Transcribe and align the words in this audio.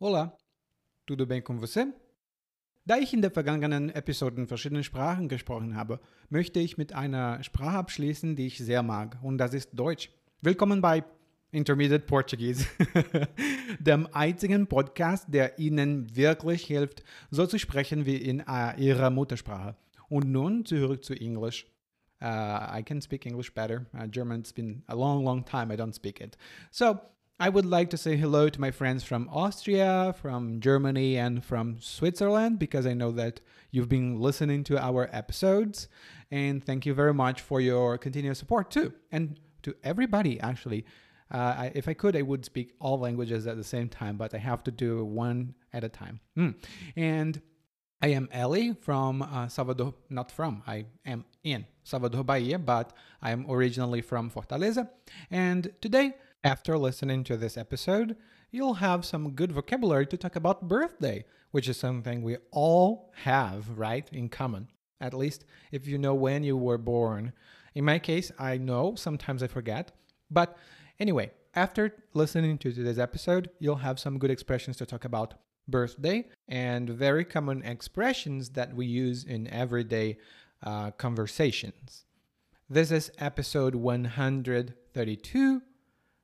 Olá, 0.00 0.32
tudo 1.06 1.26
bem 1.26 1.42
com 1.42 1.58
você? 1.58 1.92
Da 2.86 2.98
ich 2.98 3.12
in 3.12 3.20
der 3.20 3.32
vergangenen 3.32 3.90
Episode 3.90 4.40
in 4.40 4.46
verschiedenen 4.46 4.84
Sprachen 4.84 5.28
gesprochen 5.28 5.74
habe, 5.74 5.98
möchte 6.28 6.60
ich 6.60 6.78
mit 6.78 6.92
einer 6.92 7.42
Sprache 7.42 7.78
abschließen, 7.78 8.36
die 8.36 8.46
ich 8.46 8.58
sehr 8.58 8.84
mag, 8.84 9.18
und 9.22 9.38
das 9.38 9.54
ist 9.54 9.70
Deutsch. 9.72 10.12
Willkommen 10.40 10.80
bei 10.80 11.02
Intermediate 11.50 12.06
Portuguese, 12.06 12.64
dem 13.80 14.06
einzigen 14.12 14.68
Podcast, 14.68 15.34
der 15.34 15.58
Ihnen 15.58 16.14
wirklich 16.14 16.64
hilft, 16.64 17.02
so 17.32 17.44
zu 17.48 17.58
sprechen 17.58 18.06
wie 18.06 18.18
in 18.18 18.42
uh, 18.42 18.78
Ihrer 18.78 19.10
Muttersprache. 19.10 19.74
Und 20.08 20.30
nun 20.30 20.64
zurück 20.64 21.04
zu 21.04 21.14
Englisch. 21.14 21.66
Uh, 22.22 22.78
I 22.78 22.84
can 22.86 23.02
speak 23.02 23.26
English 23.26 23.52
better. 23.52 23.86
Uh, 23.92 24.06
German's 24.08 24.52
been 24.52 24.84
a 24.86 24.94
long, 24.94 25.24
long 25.24 25.44
time 25.44 25.74
I 25.74 25.76
don't 25.76 25.92
speak 25.92 26.20
it. 26.20 26.38
So 26.70 27.00
I 27.40 27.48
would 27.48 27.66
like 27.66 27.90
to 27.90 27.96
say 27.96 28.16
hello 28.16 28.48
to 28.48 28.60
my 28.60 28.72
friends 28.72 29.04
from 29.04 29.28
Austria, 29.32 30.12
from 30.20 30.58
Germany, 30.58 31.16
and 31.16 31.44
from 31.44 31.76
Switzerland 31.80 32.58
because 32.58 32.84
I 32.84 32.94
know 32.94 33.12
that 33.12 33.40
you've 33.70 33.88
been 33.88 34.18
listening 34.18 34.64
to 34.64 34.78
our 34.78 35.08
episodes. 35.12 35.86
And 36.32 36.64
thank 36.64 36.84
you 36.84 36.94
very 36.94 37.14
much 37.14 37.40
for 37.40 37.60
your 37.60 37.96
continuous 37.96 38.40
support 38.40 38.72
too. 38.72 38.92
And 39.12 39.38
to 39.62 39.76
everybody, 39.84 40.40
actually. 40.40 40.84
Uh, 41.30 41.36
I, 41.36 41.72
if 41.76 41.86
I 41.86 41.94
could, 41.94 42.16
I 42.16 42.22
would 42.22 42.44
speak 42.44 42.72
all 42.80 42.98
languages 42.98 43.46
at 43.46 43.56
the 43.56 43.62
same 43.62 43.88
time, 43.88 44.16
but 44.16 44.34
I 44.34 44.38
have 44.38 44.64
to 44.64 44.72
do 44.72 45.04
one 45.04 45.54
at 45.72 45.84
a 45.84 45.88
time. 45.88 46.18
Mm. 46.36 46.54
And 46.96 47.40
I 48.02 48.08
am 48.08 48.28
Ellie 48.32 48.72
from 48.72 49.22
uh, 49.22 49.46
Salvador, 49.46 49.94
not 50.08 50.32
from, 50.32 50.62
I 50.66 50.86
am 51.04 51.24
in 51.44 51.66
Salvador, 51.84 52.24
Bahia, 52.24 52.58
but 52.58 52.92
I 53.20 53.30
am 53.30 53.46
originally 53.48 54.00
from 54.00 54.30
Fortaleza. 54.30 54.88
And 55.30 55.70
today, 55.80 56.14
after 56.44 56.78
listening 56.78 57.24
to 57.24 57.36
this 57.36 57.56
episode, 57.56 58.16
you'll 58.50 58.74
have 58.74 59.04
some 59.04 59.32
good 59.32 59.52
vocabulary 59.52 60.06
to 60.06 60.16
talk 60.16 60.36
about 60.36 60.68
birthday, 60.68 61.24
which 61.50 61.68
is 61.68 61.76
something 61.76 62.22
we 62.22 62.36
all 62.50 63.12
have, 63.24 63.78
right, 63.78 64.08
in 64.12 64.28
common. 64.28 64.68
At 65.00 65.14
least 65.14 65.44
if 65.72 65.86
you 65.86 65.98
know 65.98 66.14
when 66.14 66.44
you 66.44 66.56
were 66.56 66.78
born. 66.78 67.32
In 67.74 67.84
my 67.84 67.98
case, 67.98 68.32
I 68.38 68.56
know, 68.56 68.94
sometimes 68.94 69.42
I 69.42 69.46
forget. 69.48 69.92
But 70.30 70.56
anyway, 70.98 71.30
after 71.54 71.94
listening 72.14 72.58
to 72.58 72.72
today's 72.72 72.98
episode, 72.98 73.50
you'll 73.58 73.76
have 73.76 73.98
some 73.98 74.18
good 74.18 74.30
expressions 74.30 74.76
to 74.78 74.86
talk 74.86 75.04
about 75.04 75.34
birthday 75.66 76.24
and 76.48 76.88
very 76.88 77.24
common 77.24 77.62
expressions 77.62 78.50
that 78.50 78.74
we 78.74 78.86
use 78.86 79.24
in 79.24 79.48
everyday 79.48 80.18
uh, 80.62 80.90
conversations. 80.92 82.04
This 82.70 82.90
is 82.90 83.10
episode 83.18 83.74
132 83.74 85.62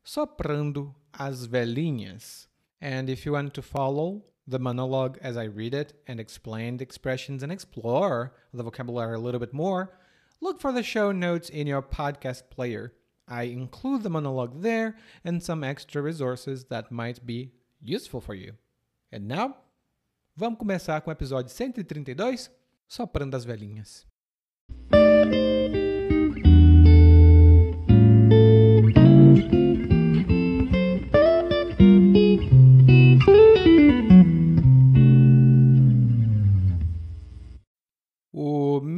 Soprando 0.04 0.94
as 1.18 1.46
Velhinhas. 1.46 2.46
And 2.80 3.08
if 3.08 3.24
you 3.24 3.32
want 3.32 3.54
to 3.54 3.62
follow 3.62 4.22
the 4.46 4.58
monologue 4.58 5.18
as 5.22 5.36
I 5.36 5.44
read 5.44 5.72
it 5.72 5.94
and 6.06 6.20
explain 6.20 6.76
the 6.76 6.82
expressions 6.82 7.42
and 7.42 7.50
explore 7.50 8.34
the 8.52 8.62
vocabulary 8.62 9.16
a 9.16 9.18
little 9.18 9.40
bit 9.40 9.54
more, 9.54 9.96
look 10.40 10.60
for 10.60 10.72
the 10.72 10.82
show 10.82 11.10
notes 11.12 11.48
in 11.48 11.66
your 11.66 11.82
podcast 11.82 12.50
player. 12.50 12.92
I 13.26 13.44
include 13.44 14.02
the 14.02 14.10
monologue 14.10 14.60
there 14.60 14.96
and 15.24 15.42
some 15.42 15.64
extra 15.64 16.02
resources 16.02 16.66
that 16.66 16.92
might 16.92 17.24
be 17.24 17.52
useful 17.80 18.20
for 18.20 18.34
you. 18.34 18.52
And 19.10 19.26
now, 19.26 19.56
vamos 20.36 20.58
começar 20.58 21.00
com 21.00 21.10
o 21.10 21.14
episódio 21.14 21.50
132, 21.50 22.50
Soprando 22.86 23.36
as 23.36 23.46
Velhinhas. 23.46 24.04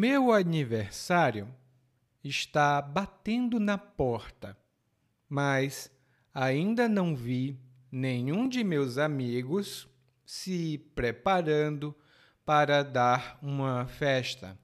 Meu 0.08 0.30
aniversário 0.32 1.52
está 2.22 2.80
batendo 2.80 3.58
na 3.58 3.76
porta, 3.76 4.56
mas 5.28 5.90
ainda 6.32 6.88
não 6.88 7.16
vi 7.16 7.58
nenhum 7.90 8.48
de 8.48 8.62
meus 8.62 8.98
amigos 8.98 9.88
se 10.24 10.78
preparando 10.94 11.92
para 12.44 12.84
dar 12.84 13.36
uma 13.42 13.84
festa. 13.88 14.56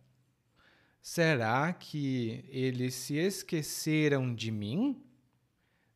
Será 1.03 1.73
que 1.73 2.45
eles 2.49 2.95
se 2.95 3.17
esqueceram 3.17 4.33
de 4.33 4.53
mim? 4.53 5.05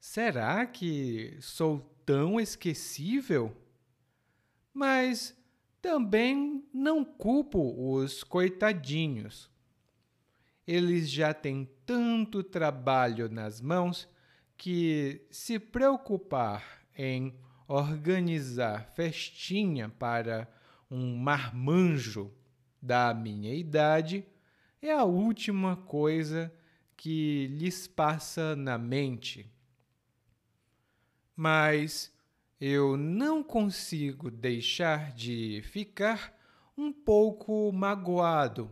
Será 0.01 0.67
que 0.67 1.39
sou 1.41 1.79
tão 2.05 2.41
esquecível? 2.41 3.56
Mas 4.75 5.36
também 5.87 6.65
não 6.75 7.05
culpo 7.05 7.73
os 7.95 8.25
coitadinhos. 8.25 9.49
Eles 10.67 11.09
já 11.09 11.33
têm 11.33 11.71
tanto 11.87 12.43
trabalho 12.43 13.29
nas 13.31 13.61
mãos 13.61 14.09
que 14.57 15.25
se 15.31 15.61
preocupar 15.61 16.83
em 16.99 17.33
organizar 17.69 18.93
festinha 18.97 19.89
para 19.89 20.49
um 20.91 21.17
marmanjo 21.17 22.33
da 22.83 23.15
minha 23.15 23.55
idade 23.55 24.27
é 24.83 24.91
a 24.91 25.05
última 25.05 25.77
coisa 25.77 26.53
que 26.97 27.47
lhes 27.47 27.87
passa 27.87 28.57
na 28.57 28.77
mente. 28.77 29.49
Mas 31.37 32.13
eu 32.61 32.97
não 32.97 33.43
consigo 33.43 34.31
deixar 34.31 35.12
de 35.12 35.62
ficar 35.71 36.34
um 36.77 36.93
pouco 36.93 37.71
magoado. 37.72 38.71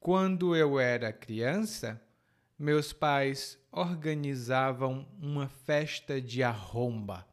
Quando 0.00 0.56
eu 0.56 0.80
era 0.80 1.12
criança, 1.12 2.00
meus 2.58 2.92
pais 2.92 3.58
organizavam 3.70 5.06
uma 5.20 5.48
festa 5.48 6.20
de 6.20 6.42
arromba. 6.42 7.26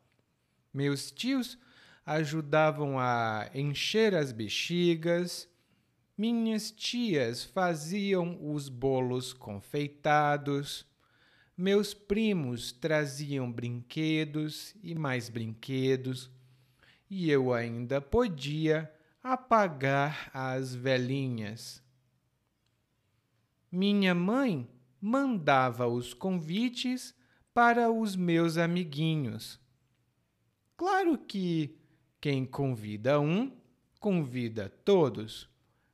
Meus 0.74 1.10
tios 1.12 1.58
ajudavam 2.06 3.00
a 3.00 3.50
encher 3.54 4.16
as 4.16 4.32
bexigas, 4.32 5.48
minhas 6.18 6.70
tias 6.70 7.44
faziam 7.44 8.38
os 8.54 8.68
bolos 8.68 9.32
confeitados, 9.32 10.86
meus 11.60 11.94
primos 11.94 12.72
traziam 12.72 13.52
brinquedos 13.52 14.74
e 14.82 14.96
mais 14.96 15.28
brinquedos, 15.28 16.32
e 17.10 17.30
eu 17.30 17.54
ainda 17.54 18.00
podia 18.00 18.90
apagar 19.22 20.32
as 20.34 20.74
velhinhas. 20.74 21.84
Minha 23.70 24.16
mãe 24.16 24.70
mandava 25.02 25.86
os 25.86 26.14
convites 26.14 27.14
para 27.54 27.92
os 27.92 28.16
meus 28.16 28.58
amiguinhos. 28.58 29.60
Claro 30.78 31.18
que 31.18 31.78
quem 32.22 32.46
convida 32.46 33.20
um, 33.20 33.52
convida 34.00 34.70
todos. 34.86 35.50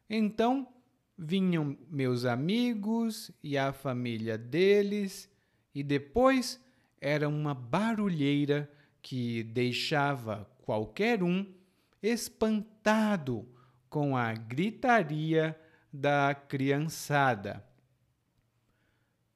Então 0.08 0.72
vinham 1.18 1.76
meus 1.90 2.24
amigos 2.24 3.32
e 3.42 3.58
a 3.58 3.74
família 3.74 4.38
deles, 4.38 5.28
e 5.76 5.84
depois 5.84 6.60
era 7.02 7.28
uma 7.28 7.54
barulheira 7.54 8.72
que 9.02 9.44
deixava 9.44 10.50
qualquer 10.64 11.22
um 11.22 11.46
espantado 12.02 13.48
com 13.90 14.16
a 14.16 14.34
gritaria 14.34 15.60
da 15.92 16.34
criançada. 16.34 17.64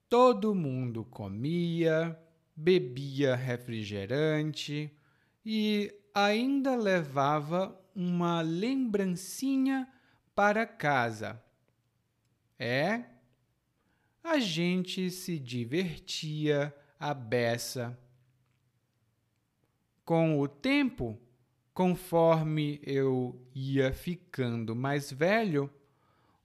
Todo 0.08 0.56
mundo 0.56 1.06
comia, 1.06 2.18
bebia 2.56 3.36
refrigerante 3.36 4.92
e 5.46 5.94
ainda 6.14 6.76
levava 6.76 7.80
uma 7.94 8.42
lembrancinha 8.42 9.88
para 10.34 10.66
casa. 10.66 11.42
É, 12.58 13.04
a 14.24 14.40
gente 14.40 15.10
se 15.10 15.40
divertia 15.40 16.74
a 17.00 17.14
beça. 17.14 17.98
Com 20.04 20.40
o 20.40 20.48
tempo, 20.48 21.20
conforme 21.74 22.80
eu 22.84 23.40
ia 23.54 23.94
ficando 23.94 24.76
mais 24.76 25.12
velho, 25.12 25.70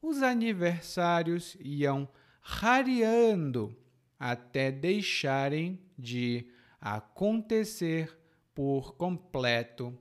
os 0.00 0.22
aniversários 0.22 1.56
iam 1.60 2.08
rareando 2.40 3.76
até 4.18 4.70
deixarem 4.70 5.80
de 5.98 6.46
acontecer 6.80 8.16
por 8.54 8.94
completo. 8.96 9.98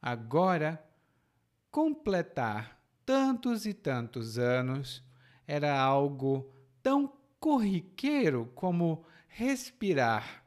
Agora, 0.00 0.82
completar 1.70 2.80
tantos 3.04 3.66
e 3.66 3.74
tantos 3.74 4.38
anos 4.38 5.04
era 5.46 5.78
algo 5.78 6.50
tão 6.86 7.12
corriqueiro 7.40 8.46
como 8.54 9.04
respirar. 9.26 10.44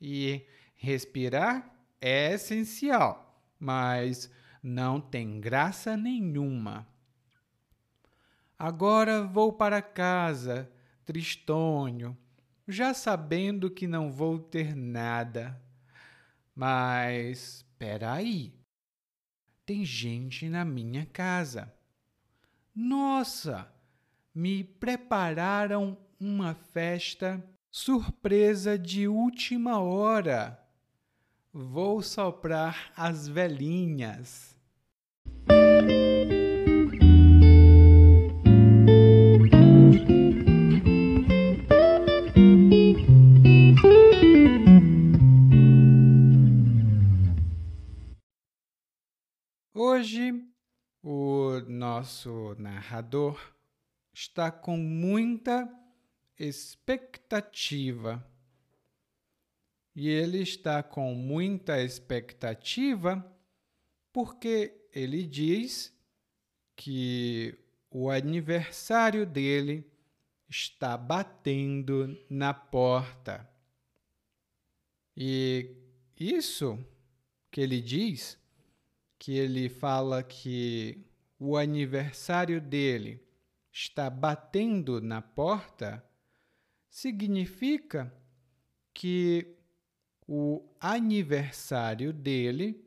E 0.00 0.46
respirar 0.76 1.68
é 2.00 2.34
essencial, 2.34 3.42
mas 3.58 4.30
não 4.62 5.00
tem 5.00 5.40
graça 5.40 5.96
nenhuma. 5.96 6.86
Agora 8.56 9.24
vou 9.24 9.52
para 9.52 9.82
casa, 9.82 10.70
tristonho, 11.04 12.16
já 12.68 12.94
sabendo 12.94 13.68
que 13.68 13.88
não 13.88 14.12
vou 14.12 14.38
ter 14.38 14.76
nada. 14.76 15.60
Mas, 16.54 17.64
espera 17.64 18.12
aí. 18.12 18.54
Tem 19.66 19.84
gente 19.84 20.48
na 20.48 20.64
minha 20.64 21.04
casa. 21.04 21.74
Nossa, 22.72 23.68
me 24.38 24.62
prepararam 24.62 25.98
uma 26.20 26.54
festa 26.54 27.44
surpresa 27.72 28.78
de 28.78 29.08
última 29.08 29.80
hora. 29.80 30.56
Vou 31.52 32.00
soprar 32.00 32.92
as 32.96 33.26
velhinhas. 33.26 34.56
Hoje, 49.74 50.32
o 51.02 51.60
nosso 51.66 52.54
narrador 52.56 53.57
está 54.20 54.50
com 54.50 54.76
muita 54.76 55.72
expectativa. 56.36 58.26
E 59.94 60.08
ele 60.08 60.42
está 60.42 60.82
com 60.82 61.14
muita 61.14 61.80
expectativa 61.80 63.24
porque 64.12 64.88
ele 64.92 65.22
diz 65.24 65.96
que 66.74 67.56
o 67.88 68.10
aniversário 68.10 69.24
dele 69.24 69.88
está 70.48 70.96
batendo 70.96 72.18
na 72.28 72.52
porta. 72.52 73.48
E 75.16 75.76
isso 76.18 76.76
que 77.52 77.60
ele 77.60 77.80
diz 77.80 78.36
que 79.16 79.36
ele 79.36 79.68
fala 79.68 80.24
que 80.24 81.06
o 81.38 81.56
aniversário 81.56 82.60
dele 82.60 83.27
está 83.80 84.10
batendo 84.10 85.00
na 85.00 85.22
porta, 85.22 86.04
significa 86.90 88.12
que 88.92 89.56
o 90.26 90.68
aniversário 90.80 92.12
dele 92.12 92.84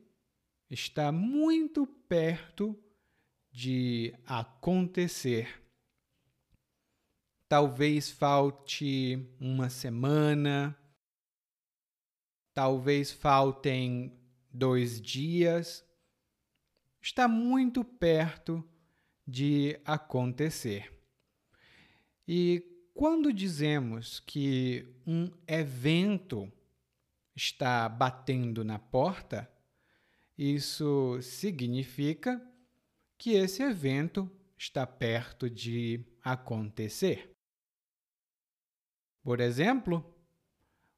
está 0.68 1.10
muito 1.10 1.86
perto 1.86 2.78
de 3.50 4.14
acontecer. 4.26 5.62
Talvez 7.48 8.10
falte 8.10 9.34
uma 9.40 9.70
semana, 9.70 10.78
talvez 12.52 13.10
faltem 13.10 14.14
dois 14.50 15.00
dias, 15.00 15.82
está 17.00 17.26
muito 17.26 17.82
perto 17.82 18.62
de 19.26 19.78
acontecer. 19.84 20.92
E 22.26 22.62
quando 22.94 23.32
dizemos 23.32 24.20
que 24.20 24.86
um 25.06 25.30
evento 25.46 26.50
está 27.34 27.88
batendo 27.88 28.64
na 28.64 28.78
porta, 28.78 29.50
isso 30.36 31.20
significa 31.22 32.40
que 33.16 33.32
esse 33.32 33.62
evento 33.62 34.30
está 34.58 34.86
perto 34.86 35.48
de 35.48 36.04
acontecer. 36.22 37.34
Por 39.22 39.40
exemplo, 39.40 40.04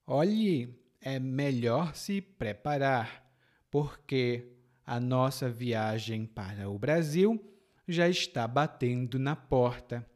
olhe, 0.06 0.78
é 1.00 1.18
melhor 1.18 1.94
se 1.94 2.20
preparar, 2.20 3.22
porque 3.70 4.50
a 4.84 4.98
nossa 4.98 5.50
viagem 5.50 6.26
para 6.26 6.68
o 6.68 6.78
Brasil 6.78 7.53
já 7.86 8.08
está 8.08 8.46
batendo 8.46 9.18
na 9.18 9.36
porta. 9.36 10.08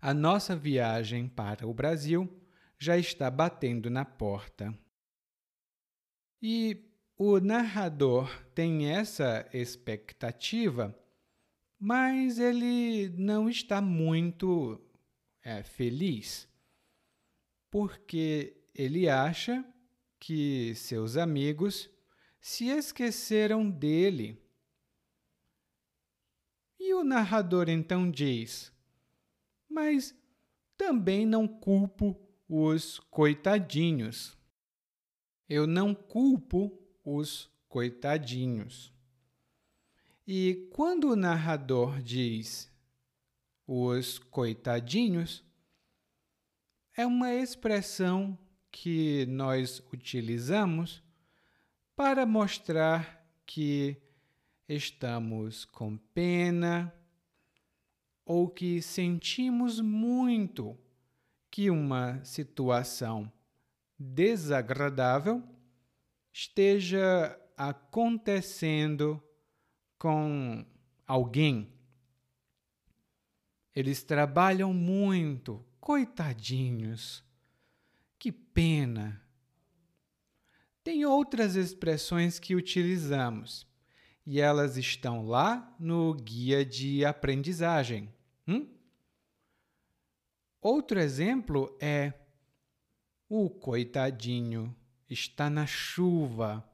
A 0.00 0.12
nossa 0.12 0.56
viagem 0.56 1.28
para 1.28 1.66
o 1.66 1.72
Brasil 1.72 2.28
já 2.78 2.98
está 2.98 3.30
batendo 3.30 3.88
na 3.88 4.04
porta. 4.04 4.76
E 6.40 6.92
o 7.16 7.38
narrador 7.38 8.28
tem 8.52 8.90
essa 8.90 9.48
expectativa, 9.52 10.92
mas 11.78 12.40
ele 12.40 13.08
não 13.10 13.48
está 13.48 13.80
muito 13.80 14.80
é, 15.40 15.62
feliz, 15.62 16.48
porque 17.70 18.56
ele 18.74 19.08
acha 19.08 19.64
que 20.18 20.74
seus 20.74 21.16
amigos 21.16 21.88
se 22.40 22.66
esqueceram 22.66 23.70
dele. 23.70 24.41
E 26.92 26.94
o 26.94 27.02
narrador 27.02 27.70
então 27.70 28.10
diz: 28.10 28.70
Mas 29.66 30.14
também 30.76 31.24
não 31.24 31.48
culpo 31.48 32.14
os 32.46 33.00
coitadinhos. 33.10 34.36
Eu 35.48 35.66
não 35.66 35.94
culpo 35.94 36.70
os 37.02 37.50
coitadinhos. 37.66 38.92
E 40.26 40.68
quando 40.74 41.12
o 41.12 41.16
narrador 41.16 42.02
diz 42.02 42.70
os 43.66 44.18
coitadinhos, 44.18 45.42
é 46.94 47.06
uma 47.06 47.32
expressão 47.32 48.38
que 48.70 49.24
nós 49.30 49.82
utilizamos 49.90 51.02
para 51.96 52.26
mostrar 52.26 53.26
que 53.46 53.96
estamos 54.68 55.64
com 55.64 55.96
pena 55.96 56.92
ou 58.24 58.48
que 58.48 58.80
sentimos 58.80 59.80
muito 59.80 60.78
que 61.50 61.68
uma 61.70 62.24
situação 62.24 63.30
desagradável 63.98 65.42
esteja 66.32 67.38
acontecendo 67.56 69.22
com 69.98 70.64
alguém. 71.06 71.72
Eles 73.74 74.02
trabalham 74.02 74.72
muito, 74.72 75.64
coitadinhos. 75.80 77.24
Que 78.18 78.30
pena 78.30 79.20
tem 80.84 81.04
outras 81.04 81.54
expressões 81.54 82.38
que 82.38 82.56
utilizamos 82.56 83.66
e 84.26 84.40
elas 84.40 84.76
estão 84.76 85.26
lá 85.26 85.74
no 85.78 86.14
guia 86.14 86.64
de 86.64 87.04
aprendizagem. 87.04 88.12
Hum? 88.46 88.66
Outro 90.60 91.00
exemplo 91.00 91.76
é 91.80 92.12
o 93.28 93.48
coitadinho 93.48 94.74
está 95.08 95.48
na 95.50 95.66
chuva. 95.66 96.64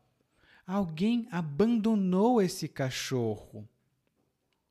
Alguém 0.67 1.27
abandonou 1.31 2.43
esse 2.43 2.69
cachorro. 2.69 3.69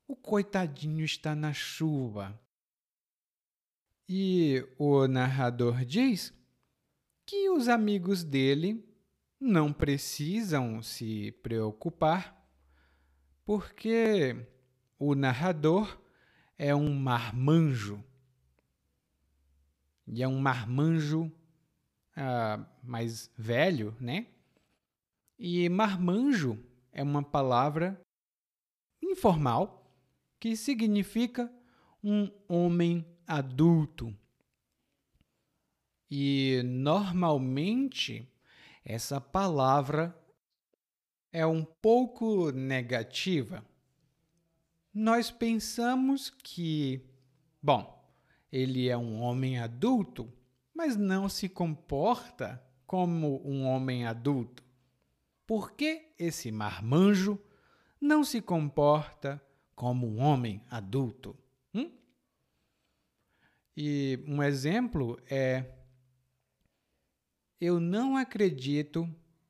O 0.07 0.15
coitadinho 0.15 1.03
está 1.03 1.35
na 1.35 1.53
chuva. 1.53 2.39
E 4.07 4.65
o 4.77 5.07
narrador 5.07 5.83
diz 5.83 6.33
que 7.25 7.49
os 7.49 7.67
amigos 7.67 8.23
dele 8.23 8.85
não 9.39 9.73
precisam 9.73 10.81
se 10.81 11.31
preocupar, 11.43 12.36
porque 13.47 14.35
o 14.99 15.15
narrador 15.15 15.97
é 16.57 16.75
um 16.75 16.93
marmanjo. 16.93 18.03
E 20.05 20.21
é 20.21 20.27
um 20.27 20.37
marmanjo 20.37 21.31
uh, 22.17 22.65
mais 22.83 23.31
velho, 23.37 23.95
né? 24.01 24.27
E 25.39 25.69
marmanjo 25.69 26.61
é 26.91 27.01
uma 27.01 27.23
palavra 27.23 27.97
informal 29.01 29.93
que 30.41 30.57
significa 30.57 31.49
um 32.03 32.29
homem 32.49 33.07
adulto. 33.25 34.13
E 36.11 36.61
normalmente 36.65 38.29
essa 38.83 39.21
palavra 39.21 40.13
é 41.37 41.45
um 41.45 41.63
pouco 41.63 42.51
negativa. 42.51 43.63
Nós 44.91 45.29
pensamos 45.29 46.31
que, 46.31 46.99
bom, 47.61 48.11
ele 48.51 48.89
é 48.89 48.97
um 48.97 49.21
homem 49.21 49.59
adulto, 49.59 50.33
mas 50.73 50.95
não 50.95 51.29
se 51.29 51.47
comporta 51.47 52.59
como 52.87 53.39
um 53.47 53.67
homem 53.67 54.07
adulto. 54.07 54.63
por 55.45 55.73
que 55.73 56.11
esse 56.17 56.51
marmanjo 56.51 57.39
não 58.01 58.23
se 58.23 58.41
comporta 58.41 59.39
como 59.75 60.07
um 60.07 60.19
homem 60.19 60.63
adulto? 60.71 61.37
Hum? 61.71 61.91
E 63.75 64.23
um 64.27 64.41
exemplo 64.41 65.21
é: 65.29 65.71
eu 67.61 67.79
não 67.79 68.17
acredito 68.17 69.07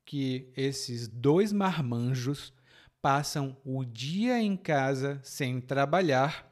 que 0.07 0.49
esses 0.55 1.05
dois 1.05 1.51
marmanjos 1.51 2.53
passam 3.01 3.57
o 3.65 3.83
dia 3.83 4.41
em 4.41 4.55
casa 4.55 5.19
sem 5.21 5.59
trabalhar, 5.59 6.49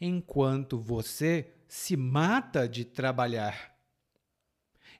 enquanto 0.00 0.80
você 0.80 1.54
se 1.68 1.96
mata 1.96 2.68
de 2.68 2.84
trabalhar. 2.84 3.72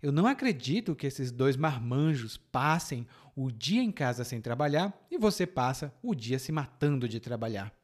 Eu 0.01 0.13
não 0.13 0.29
acredito 0.29 0.95
que 0.95 1.09
esses 1.09 1.33
dois 1.33 1.57
marmanjos 1.57 2.37
passem 2.37 3.05
o 3.35 3.51
dia 3.51 3.83
em 3.83 3.91
casa 3.91 4.23
sem 4.23 4.41
trabalhar 4.41 4.97
e 5.11 5.19
você 5.19 5.45
passa 5.45 5.93
o 6.01 6.15
dia 6.15 6.39
se 6.39 6.53
matando 6.53 7.09
de 7.09 7.19
trabalhar. 7.19 7.75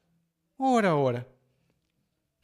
Ora, 0.57 0.95
ora. 0.95 1.29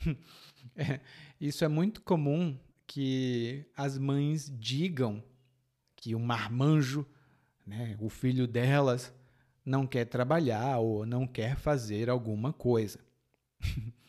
é, 0.74 0.98
isso 1.40 1.64
é 1.64 1.68
muito 1.68 2.02
comum 2.02 2.58
que 2.84 3.64
as 3.76 3.96
mães 3.96 4.50
digam 4.58 5.22
que 5.94 6.16
o 6.16 6.18
marmanjo, 6.18 7.06
né, 7.66 7.96
o 8.00 8.08
filho 8.08 8.46
delas, 8.46 9.12
não 9.64 9.86
quer 9.86 10.04
trabalhar 10.06 10.78
ou 10.78 11.06
não 11.06 11.26
quer 11.26 11.56
fazer 11.56 12.10
alguma 12.10 12.52
coisa. 12.52 13.00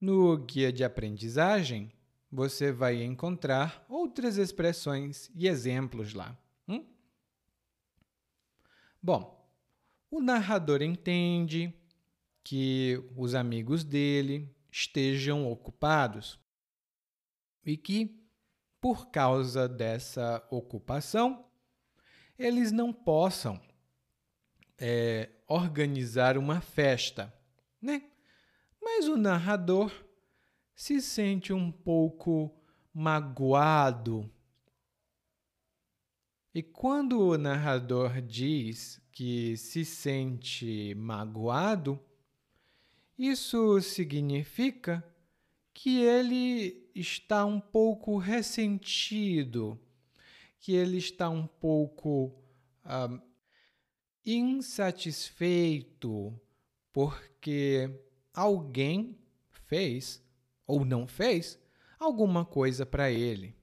no 0.00 0.36
guia 0.38 0.72
de 0.72 0.84
aprendizagem, 0.84 1.92
você 2.30 2.70
vai 2.70 3.02
encontrar 3.02 3.84
outras 3.88 4.36
expressões 4.36 5.30
e 5.34 5.48
exemplos 5.48 6.14
lá. 6.14 6.36
Hum? 6.66 6.84
Bom, 9.02 9.48
o 10.10 10.20
narrador 10.20 10.82
entende 10.82 11.72
que 12.44 13.02
os 13.16 13.34
amigos 13.34 13.84
dele 13.84 14.54
estejam 14.70 15.50
ocupados 15.50 16.38
e 17.64 17.76
que, 17.76 18.22
por 18.80 19.10
causa 19.10 19.68
dessa 19.68 20.46
ocupação, 20.50 21.47
eles 22.38 22.70
não 22.70 22.92
possam 22.92 23.60
é, 24.78 25.30
organizar 25.46 26.38
uma 26.38 26.60
festa, 26.60 27.32
né? 27.82 28.02
Mas 28.80 29.08
o 29.08 29.16
narrador 29.16 29.92
se 30.74 31.02
sente 31.02 31.52
um 31.52 31.72
pouco 31.72 32.54
magoado. 32.94 34.30
E 36.54 36.62
quando 36.62 37.20
o 37.20 37.36
narrador 37.36 38.22
diz 38.22 39.00
que 39.12 39.56
se 39.56 39.84
sente 39.84 40.94
magoado, 40.94 42.00
isso 43.18 43.80
significa 43.80 45.04
que 45.74 46.00
ele 46.00 46.88
está 46.94 47.44
um 47.44 47.60
pouco 47.60 48.16
ressentido, 48.16 49.78
que 50.60 50.74
ele 50.74 50.98
está 50.98 51.30
um 51.30 51.46
pouco 51.46 52.34
insatisfeito 54.24 56.40
porque 56.92 57.90
alguém 58.34 59.16
fez 59.50 60.22
ou 60.66 60.84
não 60.84 61.06
fez 61.06 61.58
alguma 61.98 62.44
coisa 62.44 62.84
para 62.84 63.10
ele. 63.10 63.56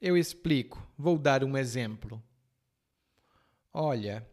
Eu 0.00 0.16
explico, 0.16 0.84
vou 0.98 1.18
dar 1.18 1.44
um 1.44 1.56
exemplo. 1.56 2.22
Olha, 3.72 4.28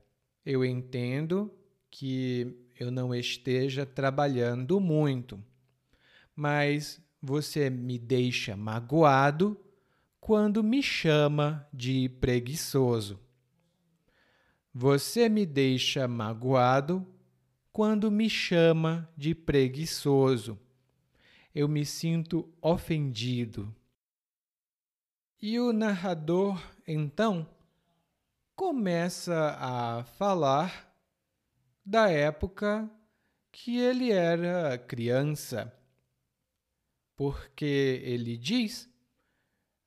eu 0.45 0.65
entendo 0.65 1.53
que 1.89 2.57
eu 2.79 2.91
não 2.91 3.13
esteja 3.13 3.85
trabalhando 3.85 4.79
muito, 4.79 5.43
mas 6.35 6.99
você 7.21 7.69
me 7.69 7.99
deixa 7.99 8.57
magoado 8.57 9.59
quando 10.21 10.63
me 10.63 10.81
chama 10.81 11.67
de 11.73 12.07
preguiçoso. 12.07 13.19
Você 14.73 15.27
me 15.27 15.45
deixa 15.45 16.07
magoado 16.07 17.05
quando 17.73 18.09
me 18.09 18.29
chama 18.29 19.09
de 19.17 19.35
preguiçoso 19.35 20.57
eu 21.53 21.67
me 21.67 21.85
sinto 21.85 22.51
ofendido. 22.61 23.73
E 25.41 25.59
o 25.59 25.73
narrador, 25.73 26.61
então, 26.87 27.47
começa 28.55 29.57
a 29.59 30.03
falar 30.03 30.89
da 31.85 32.09
época 32.09 32.89
que 33.51 33.77
ele 33.77 34.11
era 34.11 34.77
criança, 34.77 35.75
porque 37.15 38.01
ele 38.03 38.37
diz 38.37 38.89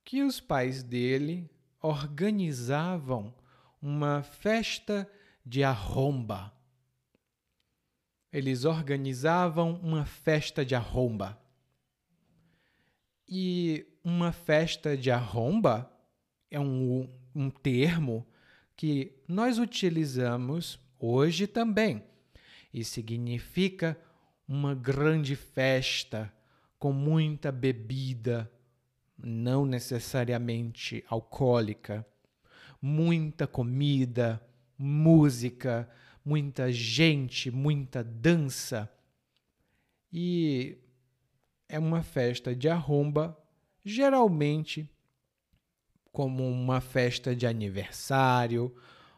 que 0.04 0.22
os 0.22 0.40
pais 0.40 0.82
dele 0.82 1.50
organizavam 1.80 3.34
uma 3.80 4.22
festa 4.22 5.10
de 5.44 5.62
arromba. 5.62 6.52
Eles 8.32 8.64
organizavam 8.64 9.74
uma 9.82 10.04
festa 10.04 10.64
de 10.64 10.74
arromba. 10.74 11.38
E 13.28 13.86
uma 14.02 14.32
festa 14.32 14.96
de 14.96 15.10
arromba 15.10 15.90
é 16.50 16.58
um, 16.60 17.08
um 17.34 17.48
termo 17.48 18.26
que 18.76 19.12
nós 19.28 19.58
utilizamos 19.58 20.78
hoje 20.98 21.46
também 21.46 22.02
e 22.72 22.84
significa 22.84 23.96
uma 24.48 24.74
grande 24.74 25.36
festa 25.36 26.32
com 26.78 26.92
muita 26.92 27.52
bebida, 27.52 28.50
não 29.16 29.64
necessariamente 29.64 31.04
alcoólica, 31.08 32.06
muita 32.80 33.46
comida, 33.46 34.44
música, 34.76 35.88
muita 36.24 36.70
gente, 36.72 37.50
muita 37.50 38.02
dança. 38.02 38.90
E 40.12 40.78
é 41.68 41.78
uma 41.78 42.02
festa 42.02 42.54
de 42.54 42.68
arromba, 42.68 43.36
geralmente 43.84 44.88
como 46.12 46.48
uma 46.48 46.80
festa 46.80 47.34
de 47.34 47.46
aniversário 47.46 48.74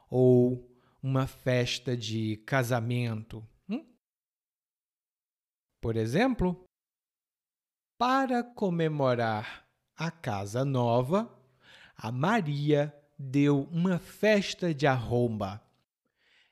ou 0.09 0.71
uma 1.03 1.27
festa 1.27 1.97
de 1.97 2.39
casamento. 2.39 3.47
Hum? 3.69 3.85
Por 5.81 5.97
exemplo, 5.97 6.65
para 7.99 8.43
comemorar 8.43 9.66
a 9.97 10.11
casa 10.11 10.65
nova, 10.65 11.31
a 11.97 12.13
Maria 12.13 12.95
deu 13.19 13.63
uma 13.71 13.99
festa 13.99 14.75
de 14.75 14.87
arromba. 14.87 15.63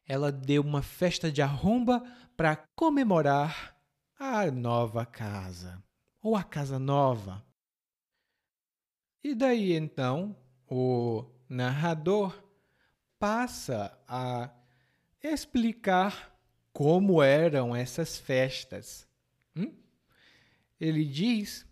Ela 0.07 0.33
deu 0.33 0.63
uma 0.63 0.83
festa 0.83 1.31
de 1.31 1.43
arromba 1.43 2.03
para 2.37 2.57
comemorar 2.57 3.77
a 4.19 4.51
nova 4.51 5.05
casa 5.05 5.83
ou 6.23 6.35
a 6.35 6.43
casa 6.43 6.79
nova. 6.79 7.45
E 9.23 9.35
daí 9.35 9.73
então 9.73 10.37
o 10.67 11.25
narrador 11.49 12.43
passa 13.19 13.99
a 14.09 14.51
explicar 15.23 16.35
como 16.73 17.23
eram 17.23 17.75
essas 17.75 18.19
festas. 18.19 19.09
Hum? 19.57 19.73
Ele 20.81 21.05
diz 21.05 21.67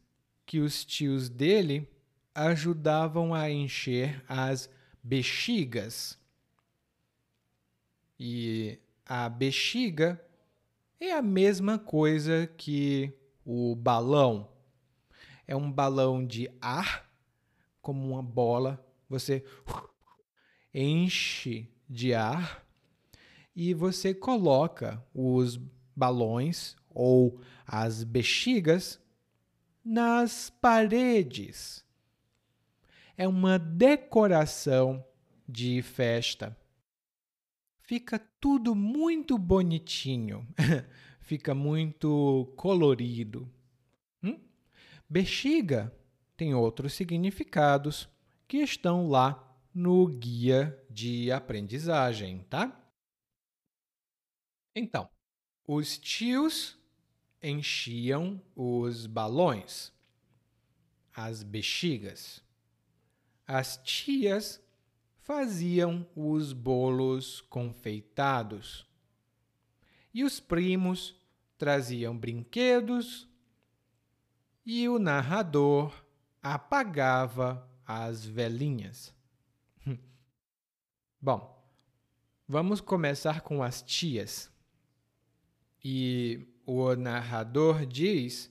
que 0.52 0.60
os 0.60 0.84
tios 0.84 1.30
dele 1.30 1.88
ajudavam 2.34 3.32
a 3.32 3.50
encher 3.50 4.22
as 4.28 4.68
bexigas. 5.02 6.18
E 8.20 8.78
a 9.06 9.30
bexiga 9.30 10.22
é 11.00 11.10
a 11.12 11.22
mesma 11.22 11.78
coisa 11.78 12.46
que 12.46 13.10
o 13.42 13.74
balão. 13.74 14.52
É 15.46 15.56
um 15.56 15.72
balão 15.72 16.22
de 16.22 16.50
ar, 16.60 17.10
como 17.80 18.12
uma 18.12 18.22
bola. 18.22 18.86
Você 19.08 19.42
enche 20.74 21.66
de 21.88 22.12
ar 22.12 22.62
e 23.56 23.72
você 23.72 24.12
coloca 24.12 25.02
os 25.14 25.58
balões 25.96 26.76
ou 26.90 27.40
as 27.66 28.04
bexigas 28.04 29.01
nas 29.84 30.50
paredes. 30.50 31.84
É 33.16 33.26
uma 33.28 33.58
decoração 33.58 35.04
de 35.48 35.82
festa 35.82 36.56
fica 37.92 38.18
tudo 38.40 38.74
muito 38.74 39.36
bonitinho, 39.36 40.48
fica 41.20 41.54
muito 41.54 42.50
colorido. 42.56 43.46
Hum? 44.22 44.40
Bexiga 45.06 45.94
tem 46.34 46.54
outros 46.54 46.94
significados 46.94 48.08
que 48.48 48.56
estão 48.56 49.08
lá 49.08 49.46
no 49.74 50.06
guia 50.06 50.82
de 50.88 51.30
aprendizagem, 51.30 52.44
tá? 52.48 52.74
Então, 54.74 55.06
os 55.68 55.98
tios 55.98 56.78
enchiam 57.42 58.40
os 58.54 59.06
balões, 59.06 59.92
as 61.14 61.42
bexigas. 61.42 62.42
As 63.46 63.76
tias 63.78 64.62
faziam 65.22 66.06
os 66.14 66.52
bolos 66.52 67.40
confeitados. 67.42 68.86
E 70.14 70.24
os 70.24 70.38
primos 70.38 71.14
traziam 71.58 72.16
brinquedos 72.16 73.28
e 74.64 74.88
o 74.88 74.98
narrador 74.98 75.92
apagava 76.42 77.68
as 77.86 78.24
velhinhas. 78.24 79.14
Bom, 81.20 81.62
vamos 82.46 82.80
começar 82.80 83.40
com 83.40 83.62
as 83.62 83.82
tias. 83.82 84.50
E 85.84 86.46
o 86.66 86.94
narrador 86.94 87.86
diz 87.86 88.50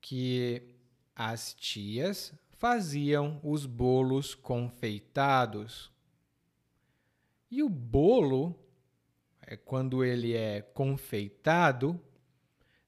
que 0.00 0.74
as 1.14 1.54
tias 1.54 2.32
faziam 2.50 3.40
os 3.42 3.66
bolos 3.66 4.34
confeitados. 4.34 5.92
E 7.50 7.62
o 7.62 7.68
bolo, 7.68 8.58
é, 9.42 9.56
quando 9.56 10.04
ele 10.04 10.34
é 10.34 10.62
confeitado, 10.62 12.00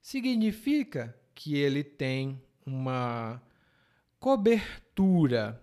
significa 0.00 1.16
que 1.34 1.56
ele 1.56 1.84
tem 1.84 2.40
uma 2.64 3.40
cobertura, 4.18 5.62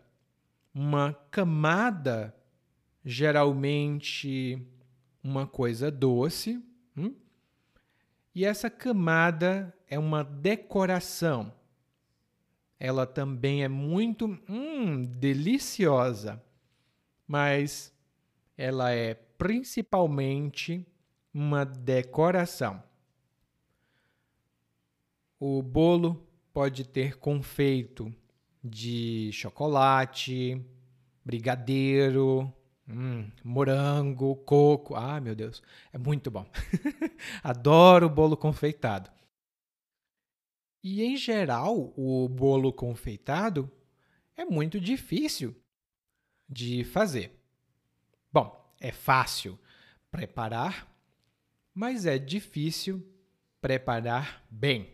uma 0.74 1.14
camada, 1.32 2.36
geralmente 3.04 4.66
uma 5.24 5.48
coisa 5.48 5.90
doce, 5.90 6.64
hum? 6.96 7.14
E 8.36 8.46
essa 8.46 8.70
camada 8.70 9.74
é 9.88 10.00
uma 10.00 10.24
decoração. 10.24 11.54
Ela 12.80 13.06
também 13.06 13.64
é 13.64 13.68
muito 13.68 14.26
hum, 14.50 15.04
deliciosa, 15.04 16.42
mas 17.28 17.94
ela 18.58 18.92
é 18.92 19.14
principalmente 19.14 20.86
uma 21.34 21.64
decoração. 21.64 22.82
O 25.40 25.62
bolo 25.62 26.26
pode 26.54 26.86
ter 26.86 27.18
confeito 27.18 28.14
de 28.64 29.30
chocolate, 29.34 30.64
brigadeiro, 31.24 32.52
hum, 32.88 33.30
morango, 33.44 34.36
coco. 34.38 34.96
Ah, 34.96 35.20
meu 35.20 35.36
Deus, 35.36 35.62
é 35.92 35.98
muito 35.98 36.30
bom. 36.32 36.46
Adoro 37.44 38.10
bolo 38.10 38.38
confeitado. 38.38 39.10
E 40.84 41.02
em 41.04 41.16
geral, 41.16 41.94
o 41.96 42.28
bolo 42.28 42.74
confeitado 42.74 43.72
é 44.36 44.44
muito 44.44 44.80
difícil 44.80 45.56
de 46.48 46.84
fazer. 46.84 47.40
Bom, 48.32 48.74
é 48.80 48.92
fácil 48.92 49.58
preparar, 50.12 50.92
mas 51.74 52.06
é 52.06 52.18
difícil 52.18 53.02
preparar 53.62 54.46
bem. 54.50 54.94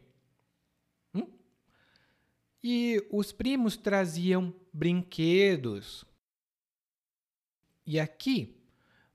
E 2.64 3.06
os 3.10 3.32
primos 3.32 3.78
traziam 3.78 4.54
brinquedos. 4.74 6.04
E 7.92 8.00
aqui, 8.00 8.56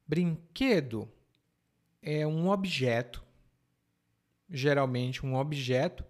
brinquedo 0.05 1.09
é 2.03 2.27
um 2.27 2.49
objeto, 2.49 3.25
geralmente 4.51 5.25
um 5.25 5.37
objeto 5.37 6.05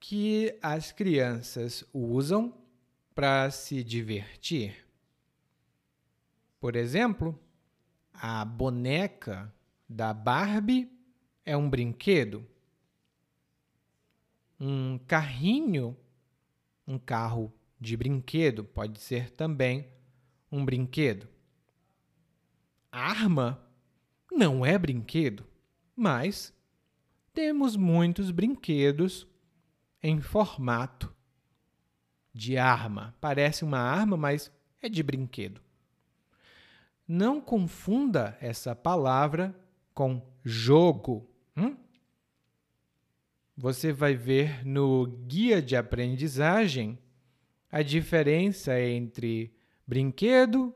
que 0.00 0.58
as 0.62 0.90
crianças 0.90 1.84
usam 1.92 2.56
para 3.14 3.50
se 3.50 3.84
divertir. 3.84 4.88
Por 6.58 6.76
exemplo, 6.76 7.38
a 8.14 8.42
boneca 8.42 9.52
da 9.86 10.14
Barbie 10.14 10.90
é 11.44 11.54
um 11.54 11.68
brinquedo. 11.68 12.48
Um 14.58 14.96
carrinho 15.06 15.94
um 16.86 16.98
carro 16.98 17.52
de 17.78 17.98
brinquedo 17.98 18.64
pode 18.64 18.98
ser 18.98 19.28
também 19.28 19.92
um 20.50 20.64
brinquedo. 20.64 21.33
Arma 22.94 23.60
não 24.30 24.64
é 24.64 24.78
brinquedo, 24.78 25.44
mas 25.96 26.52
temos 27.32 27.76
muitos 27.76 28.30
brinquedos 28.30 29.26
em 30.02 30.20
formato 30.20 31.14
de 32.32 32.56
arma. 32.56 33.14
Parece 33.20 33.64
uma 33.64 33.78
arma, 33.78 34.16
mas 34.16 34.52
é 34.80 34.88
de 34.88 35.02
brinquedo. 35.02 35.60
Não 37.06 37.40
confunda 37.40 38.36
essa 38.40 38.74
palavra 38.74 39.54
com 39.92 40.22
jogo. 40.44 41.28
Hum? 41.56 41.76
você 43.56 43.92
vai 43.92 44.14
ver 44.14 44.66
no 44.66 45.06
guia 45.06 45.62
de 45.62 45.76
aprendizagem 45.76 46.98
a 47.70 47.82
diferença 47.82 48.80
entre 48.80 49.52
brinquedo 49.86 50.74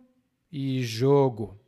e 0.51 0.83
jogo. 0.83 1.59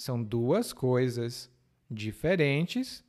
São 0.00 0.22
duas 0.22 0.72
coisas 0.72 1.50
diferentes 1.90 3.04